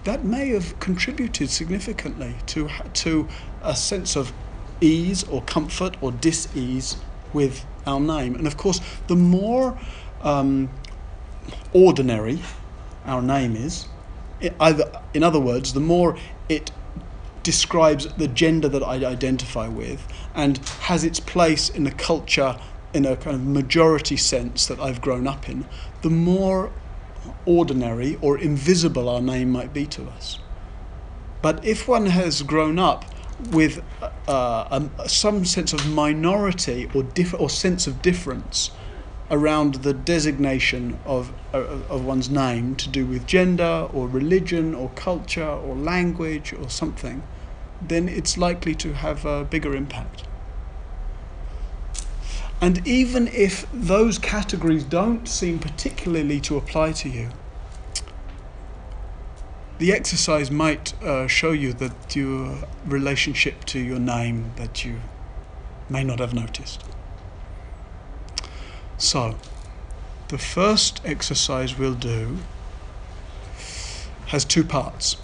[0.05, 3.29] that may have contributed significantly to, to
[3.63, 4.33] a sense of
[4.81, 6.97] ease or comfort or dis ease
[7.33, 8.35] with our name.
[8.35, 9.79] And of course, the more
[10.23, 10.69] um,
[11.73, 12.41] ordinary
[13.05, 13.87] our name is,
[14.41, 16.17] it either, in other words, the more
[16.49, 16.71] it
[17.43, 22.59] describes the gender that I identify with and has its place in a culture
[22.93, 25.67] in a kind of majority sense that I've grown up in,
[26.03, 26.71] the more
[27.47, 30.39] ordinary or invisible our name might be to us.
[31.43, 33.05] But if one has grown up
[33.51, 33.83] with
[34.27, 38.71] uh, some sense of minority or, diff- or sense of difference
[39.31, 44.89] around the designation of, uh, of one's name to do with gender or religion or
[44.91, 47.23] culture or language or something,
[47.81, 50.25] then it's likely to have a bigger impact.
[52.61, 57.29] And even if those categories don't seem particularly to apply to you,
[59.79, 65.01] the exercise might uh, show you that your relationship to your name that you
[65.89, 66.85] may not have noticed.
[68.99, 69.37] So,
[70.27, 72.39] the first exercise we'll do
[74.27, 75.17] has two parts.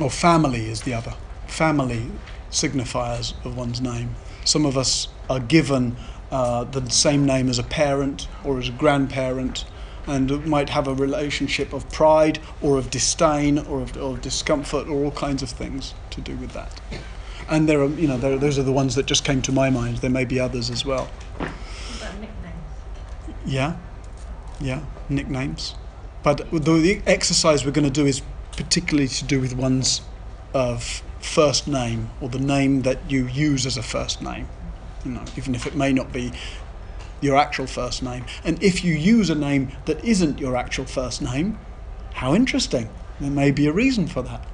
[0.00, 1.14] Or family is the other.
[1.46, 2.10] Family
[2.50, 4.16] signifiers of one's name.
[4.46, 5.96] Some of us are given
[6.30, 9.66] uh, the same name as a parent or as a grandparent
[10.06, 14.88] and might have a relationship of pride or of disdain or of, or of discomfort
[14.88, 16.80] or all kinds of things to do with that
[17.48, 19.70] and there are you know there, those are the ones that just came to my
[19.70, 19.98] mind.
[19.98, 21.08] There may be others as well.
[21.38, 22.30] nicknames?
[23.46, 23.76] Yeah,
[24.60, 25.74] yeah, nicknames.
[26.22, 28.22] But the, the exercise we're going to do is
[28.52, 30.02] particularly to do with one's
[30.54, 34.48] uh, f- first name or the name that you use as a first name.
[35.04, 36.32] You know, even if it may not be
[37.20, 38.24] your actual first name.
[38.44, 41.58] And if you use a name that isn't your actual first name,
[42.14, 42.88] how interesting.
[43.20, 44.44] There may be a reason for that.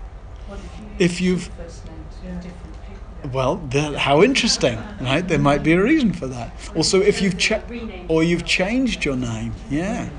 [0.46, 1.42] What if you if you've.
[1.48, 2.63] first name people?
[3.32, 3.56] Well,
[3.96, 5.26] how interesting, right?
[5.26, 6.52] There might be a reason for that.
[6.74, 7.62] Also, if you've cha-
[8.08, 10.10] or you've changed your name, yeah.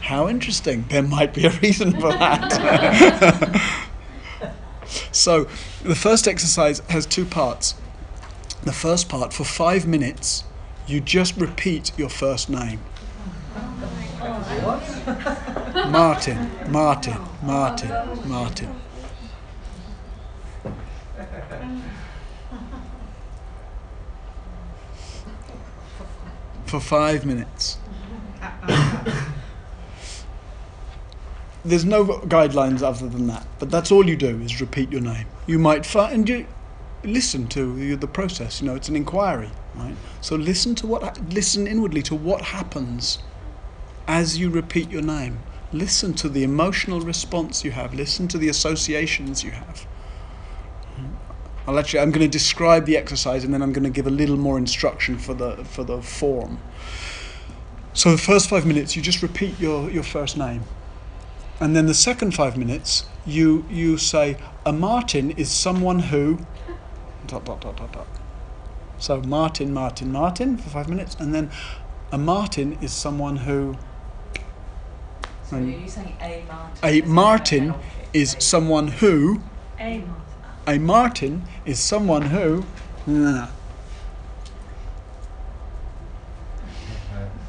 [0.00, 0.84] How interesting.
[0.88, 3.82] There might be a reason for that.
[5.12, 5.44] so,
[5.82, 7.74] the first exercise has two parts.
[8.62, 10.44] The first part, for five minutes,
[10.86, 12.80] you just repeat your first name.
[15.90, 18.80] Martin, Martin, Martin, Martin.
[26.70, 27.78] For five minutes.
[31.64, 35.26] There's no guidelines other than that, but that's all you do is repeat your name.
[35.48, 36.46] You might find you
[37.02, 38.60] listen to the process.
[38.60, 39.96] You know, it's an inquiry, right?
[40.20, 43.18] So listen to what listen inwardly to what happens
[44.06, 45.40] as you repeat your name.
[45.72, 47.94] Listen to the emotional response you have.
[47.94, 49.88] Listen to the associations you have.
[51.66, 54.10] I'll actually, I'm going to describe the exercise and then I'm going to give a
[54.10, 56.58] little more instruction for the for the form.
[57.92, 60.62] So the first five minutes, you just repeat your, your first name,
[61.60, 66.38] and then the second five minutes, you you say a Martin is someone who.
[67.26, 68.06] Dot dot dot dot dot.
[68.98, 71.50] So Martin, Martin, Martin for five minutes, and then
[72.12, 73.76] a Martin is someone who.
[75.44, 76.78] So Um, saying a Martin.
[76.82, 77.74] A Martin
[78.12, 79.42] is someone who.
[79.78, 80.29] a Martin.
[80.70, 82.64] A Martin is someone who.
[83.04, 83.48] No, no, no.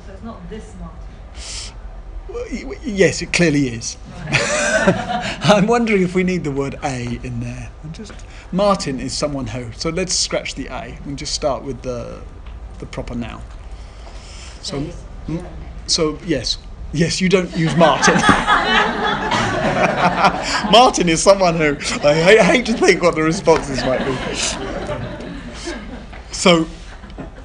[0.08, 2.68] So it's not this Martin.
[2.68, 3.96] Well, Yes, it clearly is.
[4.26, 7.70] I'm wondering if we need the word a in there.
[7.84, 8.14] And Just
[8.52, 9.72] Martin is someone who.
[9.74, 12.24] So let's scratch the a and just start with the
[12.80, 13.44] the proper noun.
[14.64, 14.84] So,
[15.86, 16.58] so yes,
[16.94, 18.16] yes, you don't use Martin.
[20.72, 21.78] Martin is someone who.
[22.04, 24.16] I I hate to think what the responses might be.
[26.32, 26.66] So,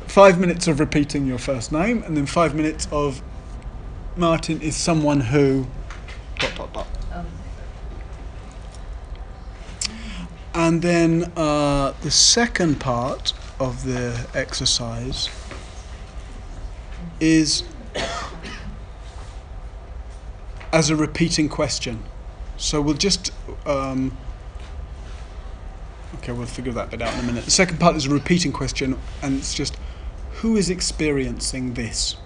[0.07, 3.23] five minutes of repeating your first name, and then five minutes of
[4.17, 5.67] Martin is someone who.
[6.39, 6.87] Dot dot dot.
[10.55, 15.29] And then uh, the second part of the exercise
[17.21, 17.63] is
[20.77, 22.05] as a repeating question.
[22.59, 23.33] So we'll just.
[23.65, 24.15] Um,
[26.17, 27.47] okay, we'll figure that bit out in a minute.
[27.47, 29.79] The second part is a repeating question, and it's just
[30.41, 32.17] who is experiencing this?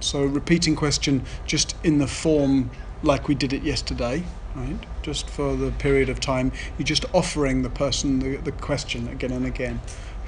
[0.00, 2.70] So, repeating question just in the form
[3.02, 4.24] like we did it yesterday,
[4.54, 4.78] right?
[5.00, 9.32] Just for the period of time, you're just offering the person the, the question again
[9.32, 9.80] and again.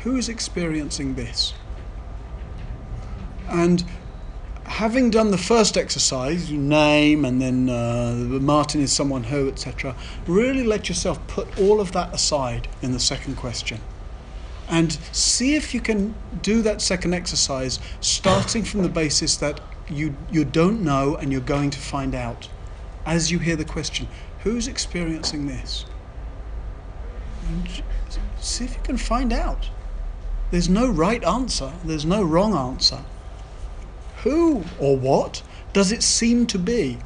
[0.04, 1.52] Who is experiencing this?
[3.50, 3.84] And
[4.66, 9.94] having done the first exercise, you name and then uh, Martin is someone who, etc.,
[10.26, 13.80] really let yourself put all of that aside in the second question.
[14.68, 20.16] And see if you can do that second exercise starting from the basis that you
[20.30, 22.48] you don't know and you're going to find out
[23.04, 24.08] as you hear the question
[24.40, 25.84] who's experiencing this?
[27.48, 27.68] And
[28.40, 29.68] see if you can find out.
[30.50, 31.72] There's no right answer.
[31.84, 33.04] There's no wrong answer
[34.24, 35.42] who or what
[35.74, 36.98] does it seem to be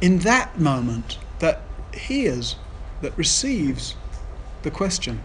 [0.00, 1.60] in that moment that
[1.92, 2.56] hears
[3.02, 3.96] that receives
[4.62, 5.22] the question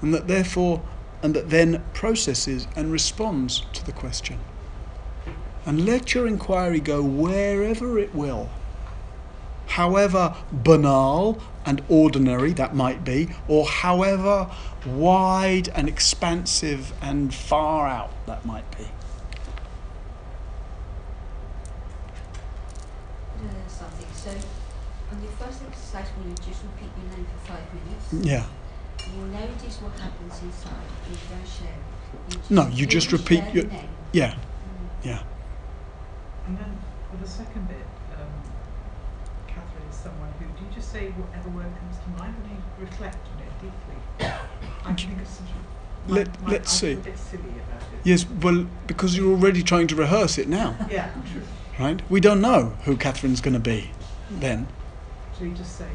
[0.00, 0.82] and that therefore
[1.22, 4.38] and that then processes and responds to the question.
[5.66, 8.48] And let your inquiry go wherever it will,
[9.66, 14.48] however banal and ordinary that might be, or however
[14.86, 18.86] wide and expansive and far out that might be.
[23.46, 24.06] uh, something.
[24.14, 24.30] So,
[25.12, 25.62] on the first
[25.96, 28.26] exercise, will you just repeat your name for five minutes?
[28.26, 28.44] Yeah.
[29.14, 30.72] You notice what happens inside.
[31.10, 31.78] You don't share.
[32.30, 33.88] You just, No, you just repeat your- name.
[34.12, 34.32] Yeah.
[34.32, 34.38] Mm.
[35.04, 35.22] Yeah.
[36.46, 36.76] And then
[37.10, 37.86] for the second bit,
[38.18, 38.28] um,
[39.46, 42.54] Catherine is someone who, do you just say whatever word comes to mind or do
[42.54, 44.32] you reflect on it deeply?
[44.84, 45.48] I think it's such
[46.08, 46.92] a, Let- my, let's I see.
[46.92, 48.00] a bit silly about it.
[48.04, 51.42] Yes, well, because you're already trying to rehearse it now, Yeah, true.
[51.78, 52.00] right?
[52.10, 53.90] We don't know who Catherine's going to be
[54.30, 54.66] then.
[55.38, 55.88] So you just say,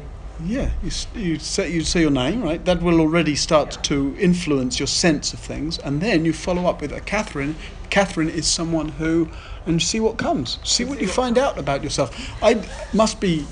[0.44, 2.64] Yeah, you, you say you say your name, right?
[2.64, 6.80] That will already start to influence your sense of things, and then you follow up
[6.80, 7.56] with a Catherine.
[7.90, 9.30] Catherine is someone who,
[9.66, 10.58] and see what comes.
[10.62, 12.16] See what you find out about yourself.
[12.40, 13.44] I must be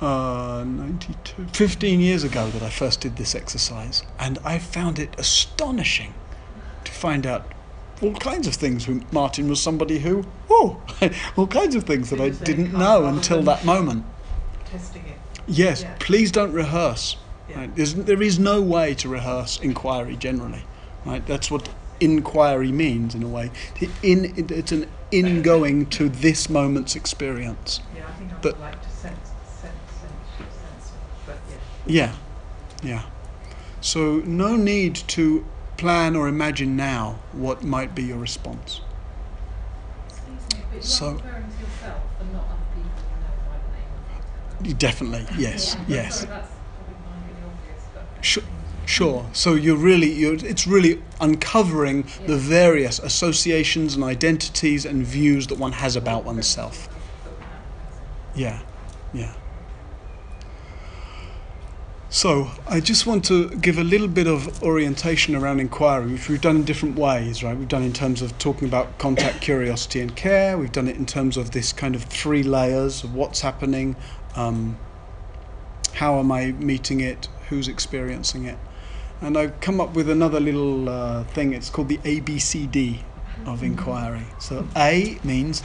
[0.00, 5.18] uh, 92, 15 years ago that I first did this exercise, and I found it
[5.18, 6.12] astonishing
[6.84, 7.50] to find out
[8.02, 8.86] all kinds of things.
[9.10, 10.82] Martin was somebody who, oh,
[11.36, 14.04] all kinds of things that I didn't know until that moment.
[14.70, 15.18] Testing it.
[15.46, 15.94] Yes, Yeah.
[15.98, 17.16] please don't rehearse.
[17.48, 17.58] Yeah.
[17.60, 17.76] Right?
[17.76, 20.64] There's, there is no way to rehearse inquiry generally.
[21.04, 21.24] Right?
[21.26, 21.68] That's what
[21.98, 23.50] inquiry means in a way.
[23.80, 27.80] The In, it- it's an ingoing to this moment's experience.
[27.96, 29.28] Yeah, I think I But- would like to sense,
[29.60, 30.92] sense, sense, sense.
[31.26, 31.38] But
[31.86, 32.12] yeah.
[32.82, 33.02] Yeah, yeah.
[33.80, 35.44] So no need to
[35.76, 38.80] plan or imagine now what might be your response.
[40.08, 43.34] Excuse me, but you So- are referring to yourself and not other people you know
[43.48, 44.49] by the name of whatever.
[44.78, 45.96] Definitely, yes, Yeah.
[45.96, 46.20] yes.
[46.20, 48.24] Sorry, that's probably not really obvious, but.
[48.24, 48.44] Sure.
[48.86, 49.24] Sure.
[49.32, 55.58] So you're really you're, it's really uncovering the various associations and identities and views that
[55.58, 56.88] one has about oneself.
[58.34, 58.58] Yeah,
[59.12, 59.32] yeah.
[62.12, 66.40] So I just want to give a little bit of orientation around inquiry, which we've
[66.40, 67.56] done in different ways, right?
[67.56, 70.58] We've done in terms of talking about contact, curiosity, and care.
[70.58, 73.94] We've done it in terms of this kind of three layers of what's happening,
[74.34, 74.76] um,
[75.92, 78.58] how am I meeting it, who's experiencing it,
[79.20, 81.52] and I've come up with another little uh, thing.
[81.52, 83.02] It's called the ABCD
[83.46, 84.26] of inquiry.
[84.40, 85.62] So A means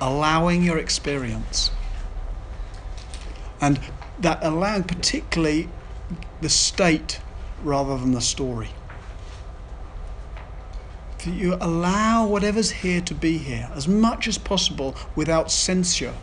[0.00, 1.72] allowing your experience
[3.60, 3.80] and
[4.20, 5.68] that allowing particularly
[6.40, 7.20] the state
[7.62, 8.70] rather than the story.
[11.18, 16.14] That you allow whatever's here to be here as much as possible without censure,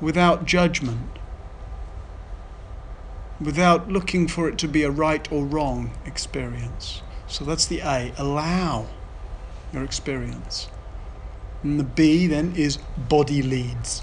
[0.00, 1.18] without judgment,
[3.40, 7.02] without looking for it to be a right or wrong experience.
[7.26, 8.12] So that's the A.
[8.16, 8.86] Allow
[9.72, 10.68] your experience.
[11.62, 14.02] And the B then is body leads.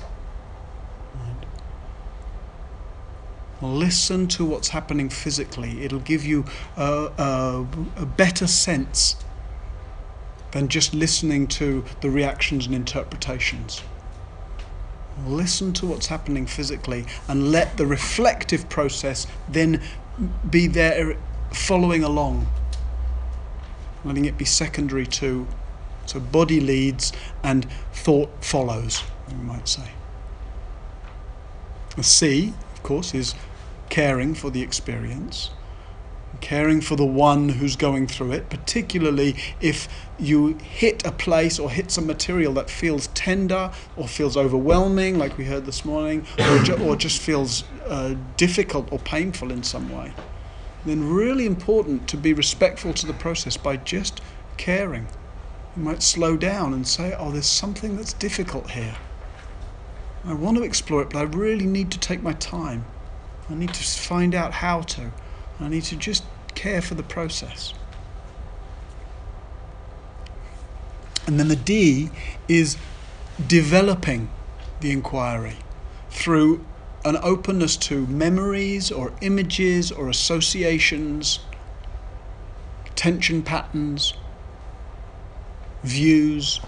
[3.62, 5.84] Listen to what's happening physically.
[5.84, 6.46] It'll give you
[6.78, 9.16] a, a, a better sense
[10.52, 13.82] than just listening to the reactions and interpretations.
[15.26, 19.82] Listen to what's happening physically and let the reflective process then
[20.50, 21.16] be there
[21.54, 22.48] following along,
[24.04, 25.48] letting it be secondary to
[26.06, 29.92] so body leads and thought follows, we might say.
[31.96, 33.36] The C, of course, is
[33.92, 35.50] caring for the experience,
[36.40, 41.70] caring for the one who's going through it, particularly if you hit a place or
[41.70, 46.60] hit some material that feels tender or feels overwhelming, like we heard this morning, or,
[46.60, 50.14] ju- or just feels uh, difficult or painful in some way.
[50.86, 54.22] Then, really important to be respectful to the process by just
[54.56, 55.08] caring.
[55.76, 58.96] You might slow down and say, Oh, there's something that's difficult here.
[60.26, 62.86] I want to explore it, but I really need to take my time.
[63.52, 65.12] I need to find out how to.
[65.60, 66.24] I need to just
[66.56, 67.74] care for the process.
[71.28, 72.10] And then the D
[72.48, 72.78] is
[73.46, 74.30] developing
[74.80, 75.58] the inquiry
[76.10, 76.66] through
[77.04, 81.40] an openness to memories or images or associations,
[82.96, 84.14] tension patterns,
[85.84, 86.62] views,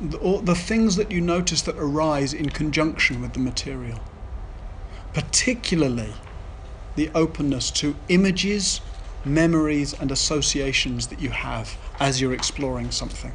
[0.00, 4.00] the, the things that you notice that arise in conjunction with the material.
[5.12, 6.14] Particularly
[6.96, 8.80] the openness to images,
[9.24, 13.32] memories, and associations that you have as you're exploring something.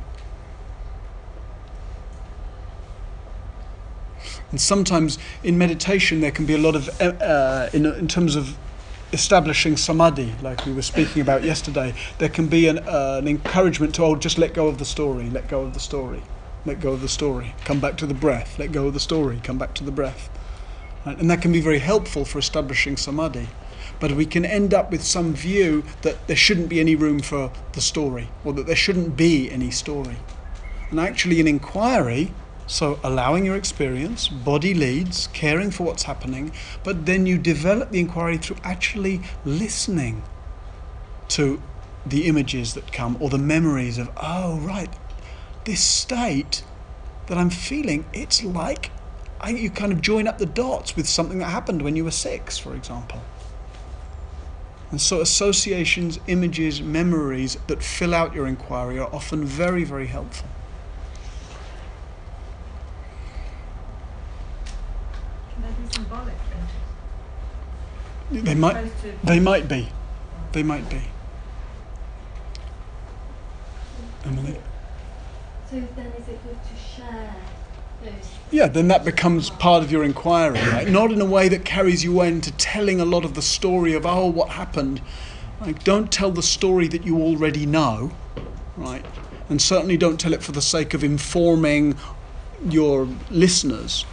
[4.52, 8.36] And sometimes in meditation, there can be a lot of, uh, uh, in, in terms
[8.36, 8.58] of
[9.12, 13.96] establishing samadhi, like we were speaking about yesterday, there can be an, uh, an encouragement
[13.96, 16.22] to, oh, just let go of the story, let go of the story,
[16.66, 19.40] let go of the story, come back to the breath, let go of the story,
[19.44, 20.30] come back to the breath.
[21.08, 21.18] Right?
[21.18, 23.48] And that can be very helpful for establishing samadhi.
[24.02, 27.50] But we can end up with some view that there shouldn't be any room for
[27.72, 30.18] the story, or that there shouldn't be any story.
[30.90, 32.34] And actually, an inquiry,
[32.68, 36.52] so allowing your experience, body leads, caring for what's happening,
[36.84, 40.24] but then you develop the inquiry through actually listening
[41.30, 41.62] to
[42.06, 44.94] the images that come or the memories of, oh, right,
[45.64, 46.64] this state
[47.28, 48.92] that I'm feeling, it's like
[49.40, 52.12] I, you kind of join up the dots with something that happened when you were
[52.12, 53.22] six, for example.
[54.90, 60.48] And so associations, images, memories that fill out your inquiry are often very, very helpful.
[65.62, 66.34] They be symbolic?
[68.32, 68.92] They might,
[69.24, 69.90] they might be.
[70.52, 71.02] They might be.
[74.26, 74.58] Emily.
[75.70, 76.76] So then is it good to
[78.50, 80.88] yeah, then that becomes part of your inquiry, right?
[80.90, 84.06] Not in a way that carries you into telling a lot of the story of
[84.06, 85.02] oh what happened.
[85.60, 88.12] Like don't tell the story that you already know,
[88.78, 89.06] right?
[89.50, 91.98] And certainly don't tell it for the sake of informing
[92.64, 94.06] your listeners,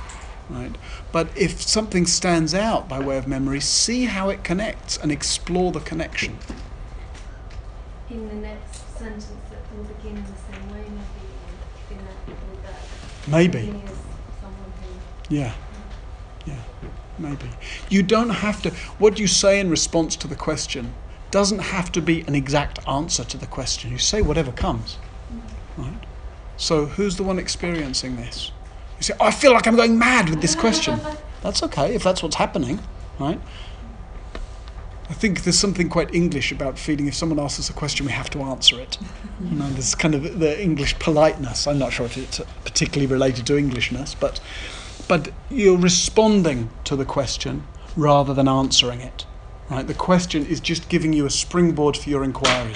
[0.48, 0.74] right?
[1.12, 5.70] But if something stands out by way of memory, see how it connects and explore
[5.70, 6.38] the connection.
[8.10, 12.62] In the next sentence that will begin in the same way, maybe in that, with
[12.64, 13.82] that Maybe.
[15.28, 15.54] Yeah.
[16.46, 16.60] Yeah.
[17.18, 17.48] Maybe.
[17.88, 20.94] You don't have to what you say in response to the question
[21.30, 23.90] doesn't have to be an exact answer to the question.
[23.90, 24.98] You say whatever comes.
[25.76, 25.92] Right?
[26.56, 28.52] So who's the one experiencing this?
[28.98, 31.00] You say, I feel like I'm going mad with this question.
[31.42, 32.78] That's okay if that's what's happening,
[33.18, 33.40] right?
[35.10, 38.12] I think there's something quite English about feeling if someone asks us a question, we
[38.12, 38.96] have to answer it.
[39.42, 41.66] You know, there's kind of the English politeness.
[41.66, 44.40] I'm not sure if it's particularly related to Englishness, but
[45.08, 47.64] but you're responding to the question
[47.96, 49.26] rather than answering it.
[49.70, 49.86] Right?
[49.86, 52.74] The question is just giving you a springboard for your inquiry.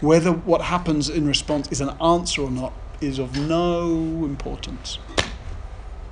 [0.00, 3.90] Whether what happens in response is an answer or not is of no
[4.24, 4.98] importance.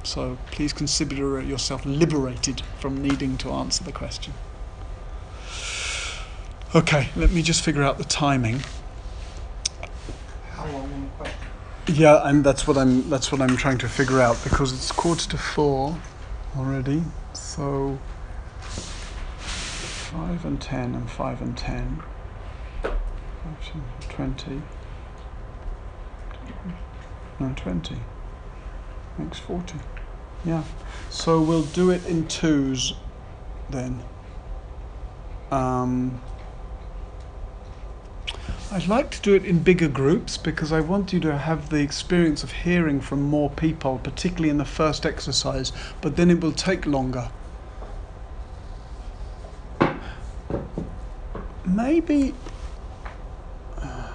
[0.03, 4.35] So please consider yourself liberated from needing to answer the question.
[6.75, 8.61] Okay, let me just figure out the timing.
[10.51, 11.49] How long will the question?
[11.89, 15.29] Yeah, and that's what I'm that's what I'm trying to figure out because it's quarter
[15.31, 15.97] to four
[16.57, 17.05] already.
[17.33, 17.99] So
[19.39, 22.03] five and ten and five and ten.
[24.09, 24.63] Twenty.
[27.39, 27.99] No, twenty.
[29.19, 29.79] Makes forty.
[30.45, 30.65] Yeah.
[31.11, 32.95] So we'll do it in twos
[33.71, 34.03] then.
[35.53, 36.21] Um,
[38.73, 41.81] I'd like to do it in bigger groups because I want you to have the
[41.81, 46.53] experience of hearing from more people, particularly in the first exercise, but then it will
[46.53, 47.31] take longer.
[51.65, 52.35] Maybe
[53.79, 54.09] uh,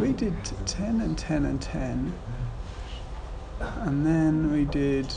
[0.00, 0.34] we did
[0.66, 2.12] 10 and 10 and 10,
[3.60, 5.14] and then we did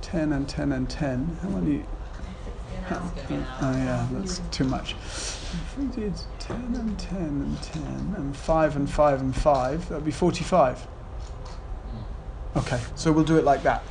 [0.00, 1.38] 10 and 10 and 10.
[1.42, 1.84] How many?
[2.88, 3.12] Oh,
[3.60, 4.94] yeah, that's too much.
[5.64, 10.04] If we did 10 and 10 and 10 and 5 and 5 and 5, that'd
[10.04, 10.86] be 45.
[12.56, 13.82] Okay, so we'll do it like that.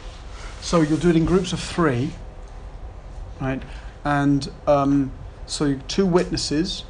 [0.61, 2.11] So you'll do it in groups of three,
[3.39, 3.61] right?
[4.03, 5.11] And um,
[5.45, 6.81] so two witnesses,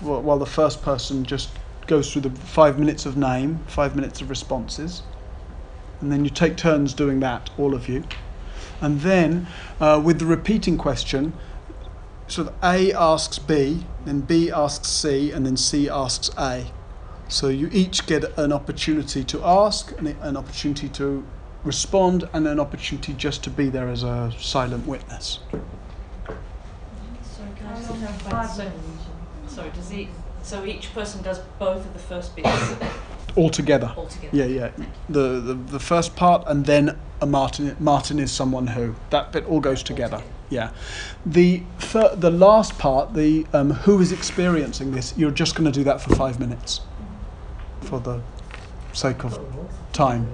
[0.00, 1.50] wh- while the first person just
[1.86, 5.02] goes through the five minutes of name, five minutes of responses.
[6.00, 8.04] And then you take turns doing that, all of you.
[8.80, 9.48] And then
[9.80, 11.32] uh, with the repeating question,
[12.28, 16.66] sort of A asks B, then B asks C, and then C asks A.
[17.28, 21.24] So you each get an opportunity to ask, an, an opportunity to
[21.64, 25.40] respond, and an opportunity just to be there as a silent witness.
[27.22, 28.72] Sorry, can I just How long have have five five so,
[29.54, 30.08] sorry, does he,
[30.42, 32.48] so each person does both of the first bits
[33.36, 33.92] All together.
[33.96, 34.36] all together?
[34.36, 34.70] Yeah, yeah.
[35.08, 37.76] The, the the first part, and then a Martin.
[37.78, 38.96] Martin is someone who.
[39.10, 40.22] That bit all goes together.
[40.50, 40.70] Yeah.
[41.26, 45.72] The thir- the last part, the um, who is experiencing this, you're just going to
[45.72, 46.80] do that for five minutes,
[47.80, 48.22] for the
[48.92, 49.38] sake of
[49.92, 50.30] time.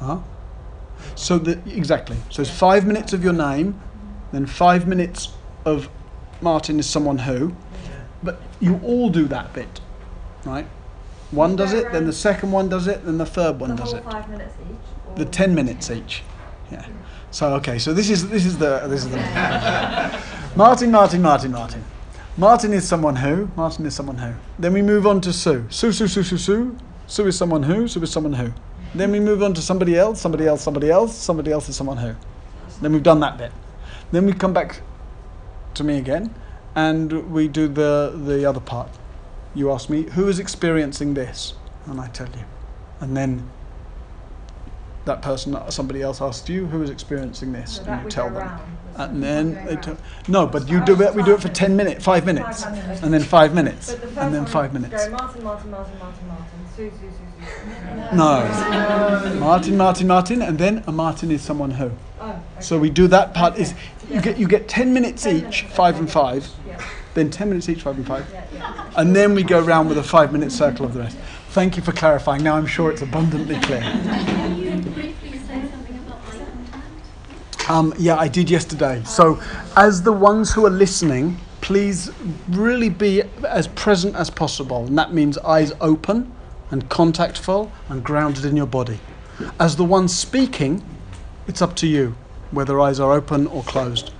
[0.00, 0.20] Huh?
[1.14, 2.16] So the exactly.
[2.30, 3.80] So it's five minutes of your name,
[4.32, 5.32] then five minutes
[5.64, 5.88] of
[6.40, 7.54] Martin is someone who,
[8.22, 9.80] but you all do that bit,
[10.44, 10.66] right?
[11.30, 13.92] One does it, then the second one does it, then the third one the does
[13.92, 14.04] it.
[14.04, 15.16] five minutes each?
[15.16, 16.22] The ten minutes each.
[16.70, 16.86] Yeah.
[17.30, 19.18] So okay, so this is this is the this is the
[20.56, 21.84] Martin, Martin, Martin, Martin.
[22.36, 23.50] Martin is someone who.
[23.56, 24.32] Martin is someone who.
[24.58, 25.66] Then we move on to Sue.
[25.68, 26.76] Sue, Sue, Sue, Sue, Sue.
[27.06, 27.86] Sue is someone who.
[27.86, 28.52] Sue is someone who.
[28.94, 30.20] Then we move on to somebody else.
[30.20, 30.62] Somebody else.
[30.62, 31.14] Somebody else.
[31.14, 32.14] Somebody else is someone who.
[32.80, 33.52] Then we've done that bit.
[34.10, 34.80] Then we come back
[35.74, 36.34] to me again,
[36.74, 38.88] and we do the the other part.
[39.54, 41.54] You ask me who is experiencing this,
[41.86, 42.44] and I tell you,
[43.00, 43.50] and then
[45.08, 48.46] that person, somebody else asks you who is experiencing this, So and you tell them.
[48.46, 48.62] round.
[48.96, 49.96] And then they tell,
[50.26, 51.14] no, but you do it.
[51.14, 53.02] We do it for ten minutes, five minutes, Five minutes.
[53.02, 55.04] and then five minutes, the and then five minutes.
[55.06, 56.46] Go Martin, Martin, Martin, Martin, Martin,
[56.76, 58.16] Sue, Sue, Sue, Sue.
[58.16, 61.92] No, Martin, Martin, Martin, and then a Martin is someone who.
[62.20, 62.40] Oh, okay.
[62.60, 63.56] So we do that part.
[63.56, 63.72] Is
[64.08, 64.20] you Yeah.
[64.22, 66.00] get you get ten minutes 10 each, minutes, five okay.
[66.00, 66.80] and five, Yeah,
[67.14, 68.90] then ten minutes each, five and five, yeah, yeah.
[68.96, 71.16] and then we go round with a five-minute circle of the rest.
[71.50, 72.42] Thank you for clarifying.
[72.42, 73.80] Now I'm sure it's abundantly clear.
[73.82, 77.57] Can you briefly say something about eye contact?
[77.68, 79.02] Um, yeah, I did yesterday.
[79.04, 79.40] So,
[79.76, 82.10] as the ones who are listening, please
[82.48, 84.86] really be as present as possible.
[84.86, 86.32] And that means eyes open
[86.70, 89.00] and contactful and grounded in your body.
[89.60, 90.82] As the ones speaking,
[91.46, 92.14] it's up to you
[92.50, 94.12] whether eyes are open or closed.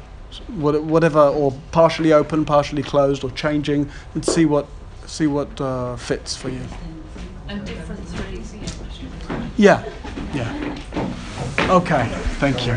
[0.49, 4.67] What- Whatever, or partially open, partially closed, or changing, and see what,
[5.07, 6.61] see what uh, fits for you.
[7.49, 8.55] And different threes.
[9.57, 9.83] Yeah,
[10.35, 10.77] yeah.
[11.71, 12.07] Okay,
[12.39, 12.77] thank you.